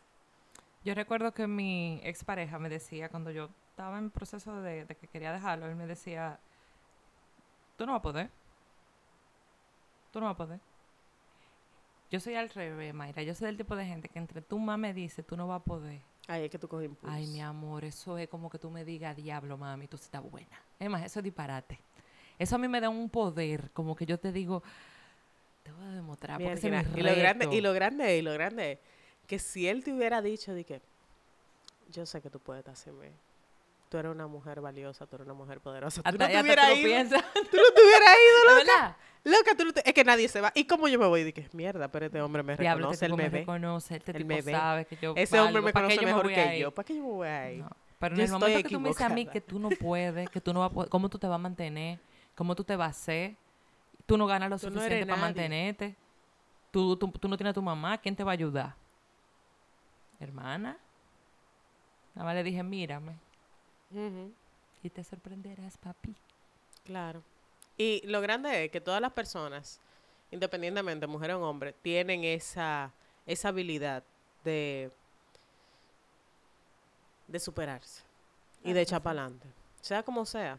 [0.84, 5.08] Yo recuerdo que mi expareja me decía, cuando yo estaba en proceso de, de que
[5.08, 6.40] quería dejarlo, él me decía,
[7.78, 8.30] tú no vas a poder.
[10.12, 10.60] Tú no vas a poder.
[12.12, 13.24] Yo soy al revés, Mayra.
[13.24, 15.62] Yo soy del tipo de gente que entre tú más me dice, tú no vas
[15.62, 17.14] a poder, Ay, es que tú coges impulso.
[17.14, 20.62] Ay, mi amor, eso es como que tú me digas, diablo, mami, tú estás buena.
[20.80, 21.80] Es más, eso es disparate.
[22.40, 24.64] Eso a mí me da un poder, como que yo te digo,
[25.64, 26.38] te voy a demostrar.
[26.38, 28.72] Porque ese es Mierda, mi y lo grande, y lo grande es, y lo grande
[28.74, 28.80] es,
[29.28, 30.82] que si él te hubiera dicho de que
[31.90, 33.10] yo sé que tú puedes mí.
[33.94, 36.02] Tú eres una mujer valiosa, tú eres una mujer poderosa.
[36.02, 36.84] Tú Hasta, no te hubieras ido.
[36.90, 37.22] piensas.
[37.52, 38.98] Tú no te hubieras ido, ¿De loca.
[39.24, 40.52] Loca, tú no te- es que nadie se va.
[40.56, 41.22] ¿Y cómo yo me voy?
[41.22, 44.86] Y dije, mierda, pero este hombre me Diablo, reconoce, este me reconoce, este me sabe
[44.86, 46.72] que yo Ese hombre me ¿para qué conoce me mejor que yo.
[46.72, 47.62] ¿Para qué yo me voy a ir?
[47.62, 49.70] No, Pero en Yo el momento que tú me dices a mí que tú no
[49.70, 52.00] puedes, que tú no vas a poder, cómo tú te vas a mantener,
[52.34, 53.36] cómo tú te vas a hacer,
[54.08, 55.22] tú no ganas lo Tú suficiente para nadie.
[55.36, 55.96] mantenerte,
[56.72, 58.74] tú, tú, tú no tienes a tu mamá, ¿quién te va a ayudar?
[60.20, 60.80] Hermana.
[62.16, 63.18] Nada más le dije, mírame
[64.82, 66.16] Y te sorprenderás, papi.
[66.86, 67.24] Claro.
[67.78, 69.80] Y lo grande es que todas las personas,
[70.32, 72.92] independientemente, mujer o hombre, tienen esa,
[73.26, 74.04] esa habilidad
[74.44, 74.92] de,
[77.28, 78.04] de superarse
[78.64, 79.48] y de echar para adelante.
[79.82, 80.58] Sea como sea.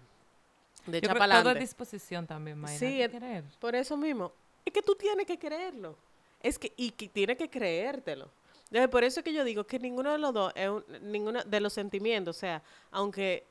[0.86, 1.60] De echar para adelante.
[1.60, 2.78] disposición también, Mayra.
[2.78, 3.44] Sí, el-.
[3.60, 4.32] Por eso mismo.
[4.64, 5.96] Es que tú tienes que creerlo.
[6.42, 8.28] Es que, y que tienes que creértelo.
[8.74, 11.44] Entonces, por eso es que yo digo que ninguno de los dos es un- ninguno
[11.44, 12.36] de los sentimientos.
[12.36, 12.60] O sea,
[12.90, 13.46] aunque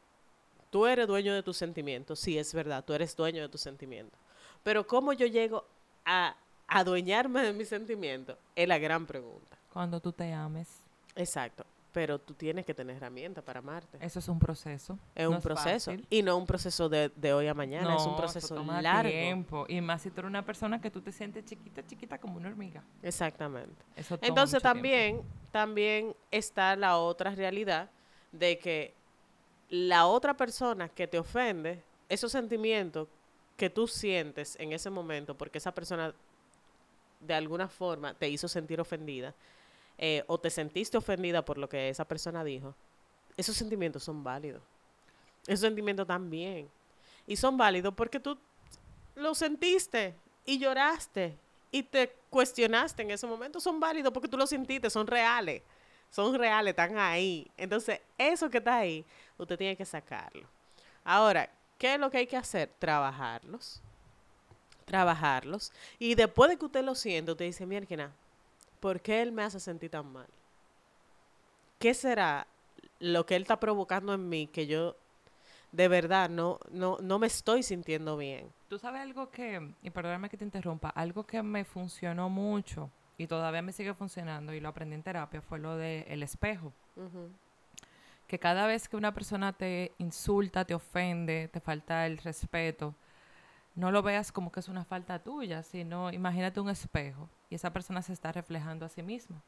[0.70, 4.20] tú eres dueño de tus sentimientos, sí es verdad, tú eres dueño de tus sentimientos.
[4.64, 5.64] Pero cómo yo llego
[6.04, 6.36] a
[6.68, 9.58] adueñarme de mis sentimientos es la gran pregunta.
[9.72, 10.68] Cuando tú te ames,
[11.16, 11.64] Exacto.
[11.94, 13.98] Pero tú tienes que tener herramientas para amarte.
[14.02, 15.00] eso es un proceso.
[15.16, 15.92] Es no un proceso.
[15.92, 16.06] fácil.
[16.10, 19.10] Y no un proceso de, de hoy a mañana, es un proceso toma largo.
[19.12, 19.66] tiempo.
[19.70, 22.50] Y más si tú eres una persona que tú te sientes chiquita, chiquita como una
[22.50, 22.84] hormiga.
[23.02, 23.82] Exactamente.
[23.96, 24.74] Eso toma Entonces mucho tiempo.
[24.74, 27.90] también, también está la otra realidad
[28.32, 28.96] de que
[29.70, 33.08] la otra persona que te ofende, esos sentimientos
[33.56, 36.14] que tú sientes en ese momento, porque esa persona
[37.20, 39.34] de alguna forma te hizo sentir ofendida,
[40.06, 42.76] eh, o te sentiste ofendida por lo que esa persona dijo,
[43.38, 44.62] esos sentimientos son válidos.
[45.48, 46.70] Esos sentimientos también.
[47.26, 48.38] Y son válidos porque tú
[49.16, 50.14] lo sentiste
[50.46, 51.38] y lloraste
[51.72, 53.62] y te cuestionaste en ese momento.
[53.62, 55.62] Son válidos porque tú lo sentiste, son reales.
[56.10, 57.50] Son reales, están ahí.
[57.56, 59.06] Entonces, eso que está ahí,
[59.38, 60.46] usted tiene que sacarlo.
[61.06, 62.70] Ahora, ¿qué es lo que hay que hacer?
[62.78, 63.82] Trabajarlos.
[64.84, 65.72] Trabajarlos.
[65.98, 68.12] Y después de que usted lo siente, usted dice, mierda,
[68.84, 70.28] ¿por qué él me hace sentir tan mal?
[71.80, 72.48] ¿Qué será
[73.00, 74.98] lo que él está provocando en mí que yo
[75.72, 78.52] de verdad no, no, no me estoy sintiendo bien?
[78.68, 83.26] Tú sabes algo que, y perdóname que te interrumpa, algo que me funcionó mucho y
[83.26, 86.74] todavía me sigue funcionando y lo aprendí en terapia fue lo del el espejo.
[88.28, 92.96] Que cada vez que una persona te insulta, te ofende, te falta el respeto,
[93.76, 97.72] no lo veas como que es una falta tuya, sino imagínate un espejo y esa
[97.72, 99.40] persona se está reflejando a sí misma.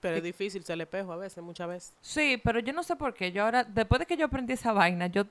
[0.00, 1.94] Pero es difícil ser el espejo a veces, muchas veces.
[2.02, 3.32] Sí, pero yo no sé por qué.
[3.32, 5.24] Yo ahora, después de que yo aprendí esa vaina, yo,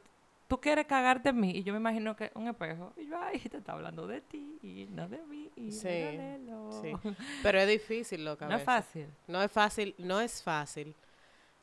[0.47, 3.37] tú quieres cagarte en mí y yo me imagino que un espejo y yo, ay,
[3.39, 5.51] te está hablando de ti y no de mí.
[5.55, 6.71] Y Sí, lelelo".
[6.81, 6.91] sí.
[7.43, 9.07] Pero es difícil lo que a No es fácil.
[9.27, 10.95] No es fácil, no es fácil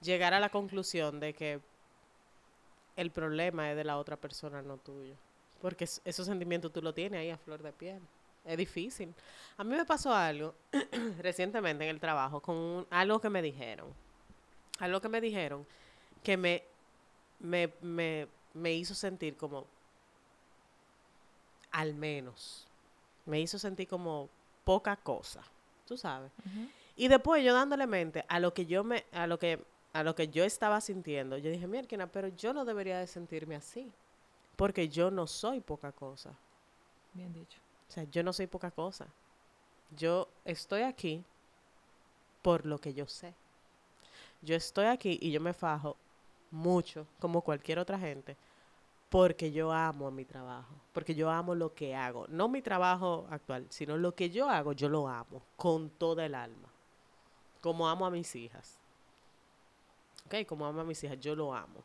[0.00, 1.60] llegar a la conclusión de que
[2.96, 5.14] el problema es de la otra persona, no tuyo.
[5.60, 8.00] Porque es- esos sentimientos tú lo tienes ahí a flor de piel.
[8.44, 9.14] Es difícil.
[9.56, 10.54] A mí me pasó algo
[11.20, 13.88] recientemente en el trabajo con un- algo que me dijeron.
[14.80, 15.66] Algo que me dijeron
[16.22, 16.62] que me,
[17.38, 19.66] me, me, me hizo sentir como,
[21.70, 22.66] al menos,
[23.26, 24.28] me hizo sentir como
[24.64, 25.42] poca cosa.
[25.86, 26.30] Tú sabes.
[26.96, 30.14] Y después yo dándole mente a lo que yo me, a lo que, a lo
[30.14, 33.92] que yo estaba sintiendo, yo dije, mierda, pero yo no debería de sentirme así.
[34.56, 36.32] Porque yo no soy poca cosa.
[37.12, 37.58] Bien dicho.
[37.88, 39.06] O sea, yo no soy poca cosa.
[39.96, 41.24] Yo estoy aquí
[42.42, 43.34] por lo que yo sé.
[44.42, 45.96] Yo estoy aquí y yo me fajo
[46.50, 48.36] mucho, como cualquier otra gente,
[49.08, 52.26] porque yo amo mi trabajo, porque yo amo lo que hago.
[52.28, 56.34] No mi trabajo actual, sino lo que yo hago, yo lo amo con toda el
[56.34, 56.68] alma.
[57.60, 58.76] Como amo a mis hijas.
[60.26, 60.46] ¿Ok?
[60.46, 61.82] Como amo a mis hijas, yo lo amo.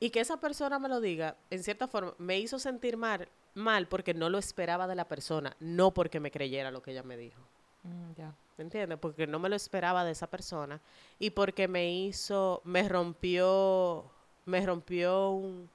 [0.00, 3.86] Y que esa persona me lo diga, en cierta forma, me hizo sentir mal, mal
[3.88, 7.16] porque no lo esperaba de la persona, no porque me creyera lo que ella me
[7.16, 7.40] dijo.
[7.82, 8.32] Mm, ya.
[8.56, 8.98] ¿Me entiendes?
[8.98, 10.80] Porque no me lo esperaba de esa persona
[11.18, 14.04] y porque me hizo, me rompió,
[14.46, 15.68] me rompió un...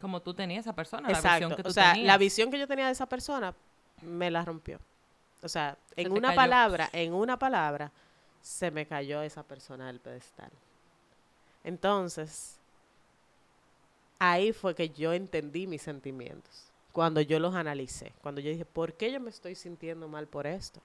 [0.00, 1.38] Como tú tenías esa persona, la Exacto.
[1.48, 2.06] visión que tú o sea, tenías.
[2.06, 3.54] la visión que yo tenía de esa persona
[4.02, 4.78] me la rompió.
[5.42, 6.36] O sea, Se en una cayó.
[6.36, 7.90] palabra, en una palabra,
[8.42, 10.50] se me cayó esa persona del pedestal.
[11.64, 12.57] Entonces,
[14.18, 18.94] ahí fue que yo entendí mis sentimientos, cuando yo los analicé, cuando yo dije, ¿por
[18.94, 20.80] qué yo me estoy sintiendo mal por esto?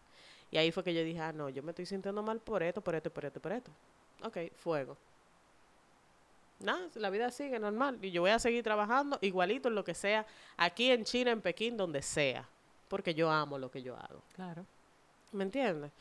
[0.51, 2.81] Y ahí fue que yo dije, ah, no, yo me estoy sintiendo mal por esto,
[2.81, 3.71] por esto, por esto, por esto.
[4.23, 4.95] Ok, fuego.
[6.59, 7.97] Nada, la vida sigue normal.
[8.01, 11.41] Y yo voy a seguir trabajando igualito en lo que sea, aquí en China, en
[11.41, 12.47] Pekín, donde sea.
[12.87, 14.21] Porque yo amo lo que yo hago.
[14.35, 14.63] Claro.
[15.31, 15.91] ¿Me entiendes?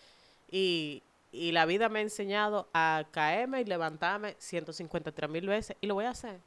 [0.51, 5.87] Y, y la vida me ha enseñado a caerme y levantarme 153 mil veces y
[5.87, 6.39] lo voy a hacer.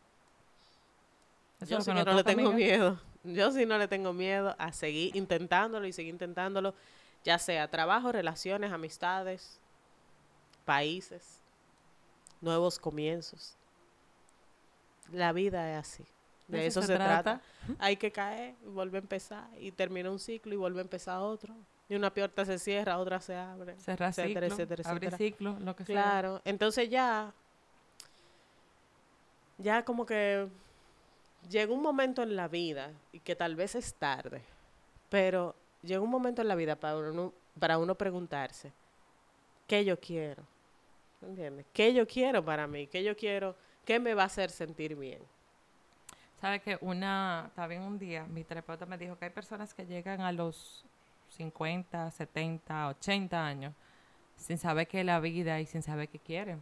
[1.62, 2.56] Eso Yo sí que no le tengo amiga.
[2.56, 3.00] miedo.
[3.24, 6.76] Yo sí no le tengo miedo a seguir intentándolo y seguir intentándolo,
[7.24, 9.60] ya sea trabajo, relaciones, amistades,
[10.64, 11.40] países,
[12.42, 13.56] nuevos comienzos.
[15.12, 16.04] La vida es así.
[16.48, 17.42] De, eso, se, trata.
[17.80, 21.20] Hay que caer y volver a empezar y termina un ciclo y vuelve a empezar
[21.20, 21.56] otro.
[21.90, 23.80] Y una puerta se cierra, otra se abre.
[23.80, 25.18] Cerrar etcétera, ciclo, etcétera, etcétera.
[25.18, 25.96] ciclo, lo que sea.
[25.96, 27.34] Claro, entonces ya,
[29.58, 30.48] ya como que
[31.50, 34.42] llegó un momento en la vida, y que tal vez es tarde,
[35.10, 38.72] pero llegó un momento en la vida para uno, para uno preguntarse,
[39.68, 40.44] ¿qué yo quiero?
[41.22, 41.66] ¿Entiendes?
[41.74, 42.88] ¿Qué yo quiero para mí?
[42.88, 43.56] ¿Qué yo quiero?
[43.84, 45.20] ¿Qué me va a hacer sentir bien?
[46.40, 50.22] ¿Sabe que una, también un día, mi terapeuta me dijo que hay personas que llegan
[50.22, 50.84] a los
[51.30, 53.74] 50, 70, 80 años
[54.38, 56.62] sin saber qué es la vida y sin saber qué quieren.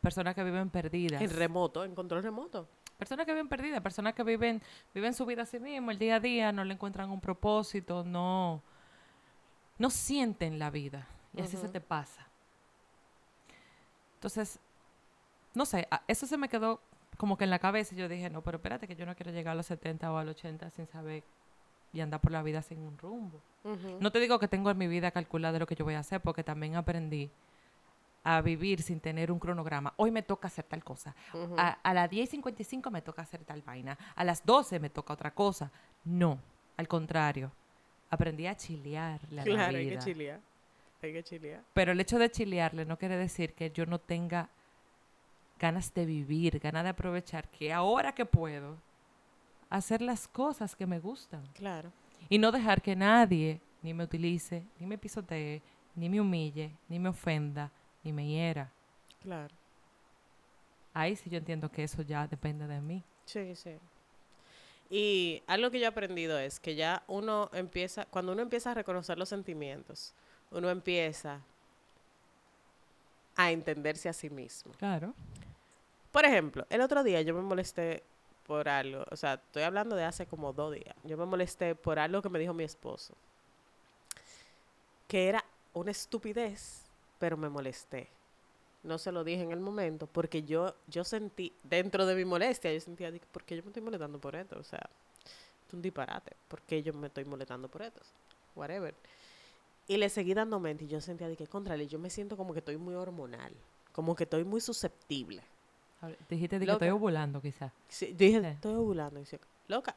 [0.00, 1.22] Personas que viven perdidas.
[1.22, 2.68] En remoto, en control remoto.
[2.98, 4.62] Personas que viven perdidas, personas que viven,
[4.94, 8.04] viven su vida a sí mismo, el día a día, no le encuentran un propósito,
[8.04, 8.62] no,
[9.78, 11.06] no sienten la vida.
[11.34, 12.26] Y así se te pasa.
[14.14, 14.58] Entonces,
[15.54, 16.80] no sé, eso se me quedó
[17.18, 19.32] como que en la cabeza y yo dije, no, pero espérate que yo no quiero
[19.32, 21.22] llegar a los 70 o a los 80 sin saber
[21.92, 23.40] y andar por la vida sin un rumbo.
[24.00, 26.20] No te digo que tengo en mi vida calculada lo que yo voy a hacer,
[26.20, 27.30] porque también aprendí
[28.28, 29.94] a vivir sin tener un cronograma.
[29.96, 31.14] Hoy me toca hacer tal cosa.
[31.56, 33.96] A, a las 10.55 me toca hacer tal vaina.
[34.16, 35.70] A las 12 me toca otra cosa.
[36.04, 36.40] No,
[36.76, 37.52] al contrario.
[38.10, 40.00] Aprendí a chilearle a la Claro, hay que vida.
[40.04, 40.40] chilear.
[41.02, 41.62] Hay que chilear.
[41.72, 44.48] Pero el hecho de chilearle no quiere decir que yo no tenga
[45.60, 48.76] ganas de vivir, ganas de aprovechar que ahora que puedo
[49.70, 51.46] hacer las cosas que me gustan.
[51.54, 51.92] Claro.
[52.28, 55.62] Y no dejar que nadie ni me utilice, ni me pisotee,
[55.94, 57.70] ni me humille, ni me ofenda,
[58.06, 58.70] ni me hiera.
[59.20, 59.52] Claro.
[60.94, 63.02] Ahí sí yo entiendo que eso ya depende de mí.
[63.24, 63.76] Sí, sí.
[64.88, 68.74] Y algo que yo he aprendido es que ya uno empieza, cuando uno empieza a
[68.74, 70.14] reconocer los sentimientos,
[70.52, 71.40] uno empieza
[73.34, 74.72] a entenderse a sí mismo.
[74.74, 75.12] Claro.
[76.12, 78.04] Por ejemplo, el otro día yo me molesté
[78.46, 81.98] por algo, o sea, estoy hablando de hace como dos días, yo me molesté por
[81.98, 83.14] algo que me dijo mi esposo,
[85.08, 86.85] que era una estupidez,
[87.18, 88.08] pero me molesté.
[88.82, 92.72] No se lo dije en el momento porque yo, yo sentí, dentro de mi molestia,
[92.72, 94.58] yo sentía, ¿por qué yo me estoy molestando por esto?
[94.58, 94.88] O sea,
[95.66, 98.00] es un disparate, ¿por qué yo me estoy molestando por esto?
[98.54, 98.94] Whatever.
[99.88, 102.60] Y le seguí dando mente y yo sentía que, contrale, yo me siento como que
[102.60, 103.52] estoy muy hormonal,
[103.92, 105.42] como que estoy muy susceptible.
[106.28, 107.72] Dijiste de que estoy ovulando quizás.
[107.88, 108.46] Sí, dije, Sí.
[108.46, 109.18] estoy ovulando.
[109.18, 109.96] Y dice, loca.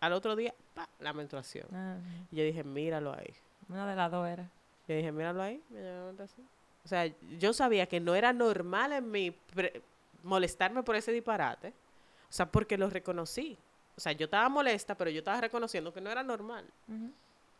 [0.00, 1.66] Al otro día, pa, la menstruación.
[1.72, 1.98] Ah,
[2.32, 3.32] Y yo dije, míralo ahí.
[3.68, 4.50] una de las dos era.
[4.88, 5.62] Yo dije, míralo ahí.
[5.68, 6.46] me menstruación.
[6.84, 7.06] O sea,
[7.38, 9.36] yo sabía que no era normal en mí
[10.22, 11.68] molestarme por ese disparate.
[11.68, 13.58] O sea, porque lo reconocí.
[13.96, 16.64] O sea, yo estaba molesta, pero yo estaba reconociendo que no era normal.
[16.88, 17.12] Ujú.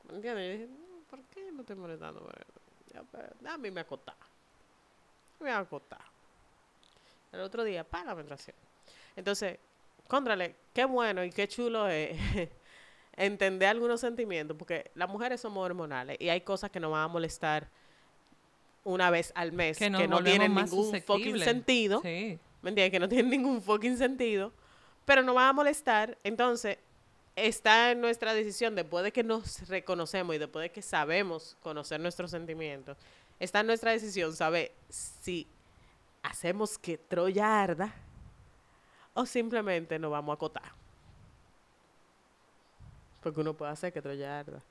[0.08, 0.46] ¿Me entiendes?
[0.46, 2.60] Yo dije, "No, ¿por qué me estoy molestando eso?
[2.94, 3.24] Ya, pues,
[3.72, 4.16] me acostar.
[5.40, 6.00] Me voy a acostar.
[7.32, 8.56] El otro día, pa, la menstruación.
[9.14, 9.58] Entonces,
[10.06, 12.16] contrale, qué bueno y qué chulo es
[13.18, 17.08] entender algunos sentimientos, porque las mujeres somos hormonales y hay cosas que nos van a
[17.08, 17.68] molestar
[18.84, 22.00] una vez al mes, Que que, nos no tienen ningún fucking sentido.
[22.02, 22.38] Sí.
[22.62, 22.90] ¿Me entiendes?
[22.90, 24.52] Que no tiene ningún fucking sentido,
[25.04, 26.16] pero no va a molestar.
[26.24, 26.78] Entonces,
[27.36, 32.00] está en nuestra decisión, después de que nos reconocemos y después de que sabemos conocer
[32.00, 32.96] nuestros sentimientos,
[33.38, 35.46] está en nuestra decisión saber si
[36.22, 37.94] hacemos que Troya arda
[39.14, 40.72] o simplemente nos vamos a acotar.
[43.20, 44.62] Porque uno puede hacer que arda.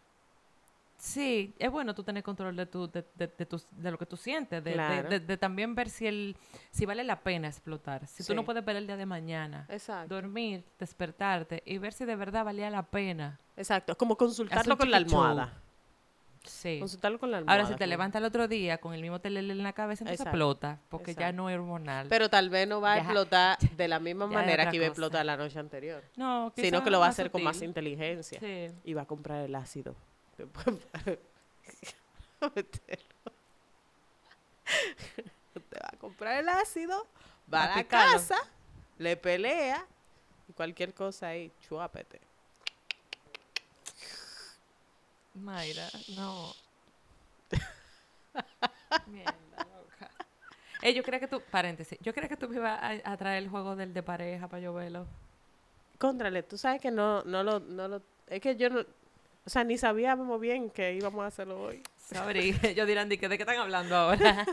[1.00, 4.08] Sí, es bueno tú tener control de, tu, de, de, de tus- de lo que
[4.08, 5.10] tú sientes, de, de- Claro.
[5.10, 6.36] de- de también ver si, el,
[6.72, 8.08] si vale la pena explotar.
[8.08, 8.46] Si tú no Sí.
[8.48, 10.16] puedes ver el día de mañana, Exacto.
[10.16, 13.40] dormir, despertarte y ver si de verdad valía la pena.
[13.56, 13.92] Exacto.
[13.92, 15.54] Es como consultarlo con la almohada.
[16.48, 16.80] Sí.
[16.80, 17.60] Consultarlo con la almohada.
[17.60, 20.04] Ahora, si te como- levantas el otro día con el mismo telele en la cabeza,
[20.04, 22.08] entonces Exacto, explota, porque ya no es hormonal.
[22.10, 24.90] Pero tal vez no va a Ya- explotar de la misma manera que iba a
[24.90, 26.04] explotar la noche anterior.
[26.16, 28.40] no, Sino que lo va a hacer con más inteligencia.
[28.40, 28.68] Sí.
[28.84, 29.96] Y va a comprar el ácido.
[35.56, 37.08] Usted va a comprar el ácido,
[37.52, 38.14] va A a la picarlo.
[38.14, 38.38] casa,
[38.98, 39.86] le pelea
[40.48, 42.20] y cualquier cosa ahí, chuápete.
[45.38, 46.54] Mayra, no.
[49.08, 50.12] Mierda, loca.
[50.82, 53.44] Eh, yo creía que tú, paréntesis, yo creía que tú me ibas a, a traer
[53.44, 55.08] el juego del de pareja para yo verlo.
[55.98, 58.86] Contrale, tú sabes que no, no lo, no lo, es que yo no,
[59.48, 61.82] o sea, ni sabíamos bien que íbamos a hacerlo hoy.
[61.96, 64.46] Sorry, yo dirán, ¿de qué, ¿de qué están hablando ahora?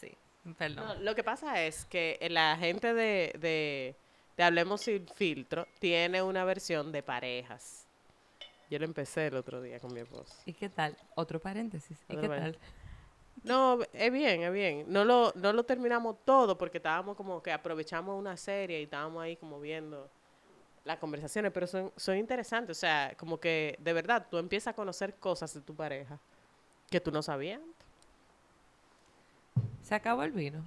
[0.00, 0.12] sí,
[0.58, 0.84] perdón.
[0.84, 3.94] No, lo que pasa es que la gente de, de,
[4.36, 7.87] de Hablemos Sin Filtro tiene una versión de parejas.
[8.70, 10.34] Yo lo empecé el otro día con mi esposo.
[10.44, 10.96] ¿Y qué tal?
[11.14, 11.98] Otro paréntesis.
[12.08, 12.60] ¿Y Otro qué paréntesis.
[12.60, 12.88] tal?
[13.44, 14.84] No, es bien, es bien.
[14.88, 19.22] No lo, no lo terminamos todo porque estábamos como que aprovechamos una serie y estábamos
[19.22, 20.10] ahí como viendo
[20.84, 22.76] las conversaciones, pero son, son interesantes.
[22.76, 26.18] O sea, como que de verdad tú empiezas a conocer cosas de tu pareja
[26.90, 27.60] que tú no sabías.
[29.82, 30.64] ¿Se acabó el vino?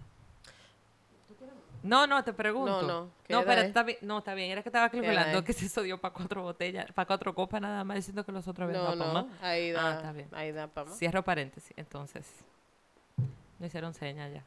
[1.83, 2.81] No, no, te pregunto.
[2.83, 3.67] No, no, ¿qué No, pero es?
[3.67, 3.97] está bien.
[4.01, 4.51] No, está bien.
[4.51, 7.83] Era que estaba calculando que se eso dio para cuatro botellas, para cuatro copas nada
[7.83, 9.41] más, diciendo que los otros habían No, dado no, más.
[9.41, 10.27] ahí da, Ah, está bien.
[10.31, 10.97] ahí da para más.
[10.99, 11.73] Cierro paréntesis.
[11.75, 12.27] Entonces,
[13.59, 14.43] no hicieron señas ya.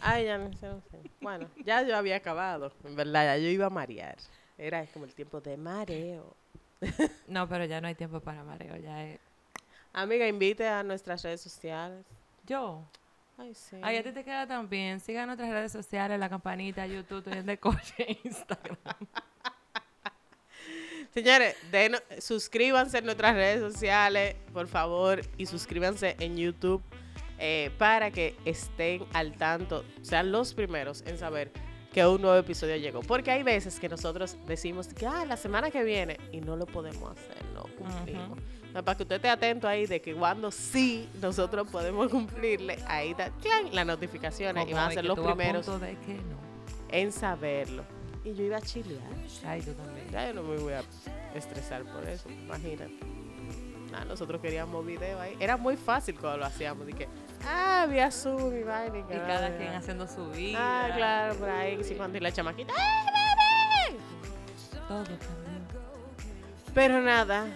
[0.00, 1.00] Ay, ya no no sé.
[1.20, 4.16] Bueno, ya yo había acabado, en verdad, ya yo iba a marear.
[4.58, 6.36] Era como el tiempo de mareo.
[7.28, 8.76] No, pero ya no hay tiempo para mareo.
[8.76, 9.18] Ya es...
[9.92, 12.04] Amiga, invite a nuestras redes sociales.
[12.46, 12.82] Yo.
[13.36, 13.76] Ay, sí.
[13.82, 15.00] Ay, a ti te queda tan bien.
[15.00, 18.76] Sigan nuestras redes sociales, la campanita, YouTube, Twitter de coche, Instagram.
[21.12, 26.82] Señores, denos- suscríbanse en nuestras redes sociales, por favor, y suscríbanse en YouTube
[27.38, 31.52] eh, para que estén al tanto, sean los primeros en saber
[31.92, 33.00] que un nuevo episodio llegó.
[33.02, 36.66] Porque hay veces que nosotros decimos que ah, la semana que viene y no lo
[36.66, 38.38] podemos hacer, no cumplimos.
[38.82, 43.30] Para que usted esté atento ahí de que cuando sí nosotros podemos cumplirle, ahí está
[43.40, 43.72] ¡clan!
[43.72, 46.36] las notificaciones y van a ser los primeros punto de que no.
[46.88, 47.84] en saberlo.
[48.24, 49.02] Y yo iba a chilear.
[49.46, 50.08] Ay, tú también.
[50.10, 50.82] Ya yo no me voy a
[51.34, 52.94] estresar por eso, imagínate.
[53.92, 55.36] Nada, nosotros queríamos video ahí.
[55.38, 56.86] Era muy fácil cuando lo hacíamos.
[56.86, 57.06] Que,
[57.46, 58.98] ah, había Zoom y vaina.
[58.98, 60.58] Y cada quien haciendo su vida.
[60.58, 61.84] Ah, claro, por ahí.
[61.84, 62.72] Sí, cuando y la chamaquita.
[62.76, 64.00] ¡ay, bebé!
[64.88, 65.54] Todo cambió.
[66.74, 67.46] Pero nada,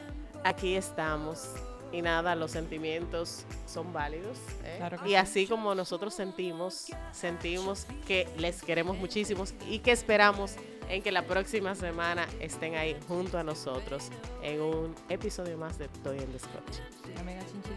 [0.48, 1.52] aquí estamos.
[1.90, 4.36] Y nada, los sentimientos son válidos.
[4.64, 4.74] ¿eh?
[4.76, 5.14] Claro y sí.
[5.14, 10.56] así como nosotros sentimos, sentimos que les queremos muchísimos y que esperamos
[10.90, 14.10] en que la próxima semana estén ahí junto a nosotros
[14.42, 17.76] en un episodio más de Estoy en Chinchilla.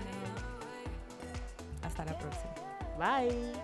[1.84, 2.54] Hasta la próxima.
[2.98, 3.62] Bye.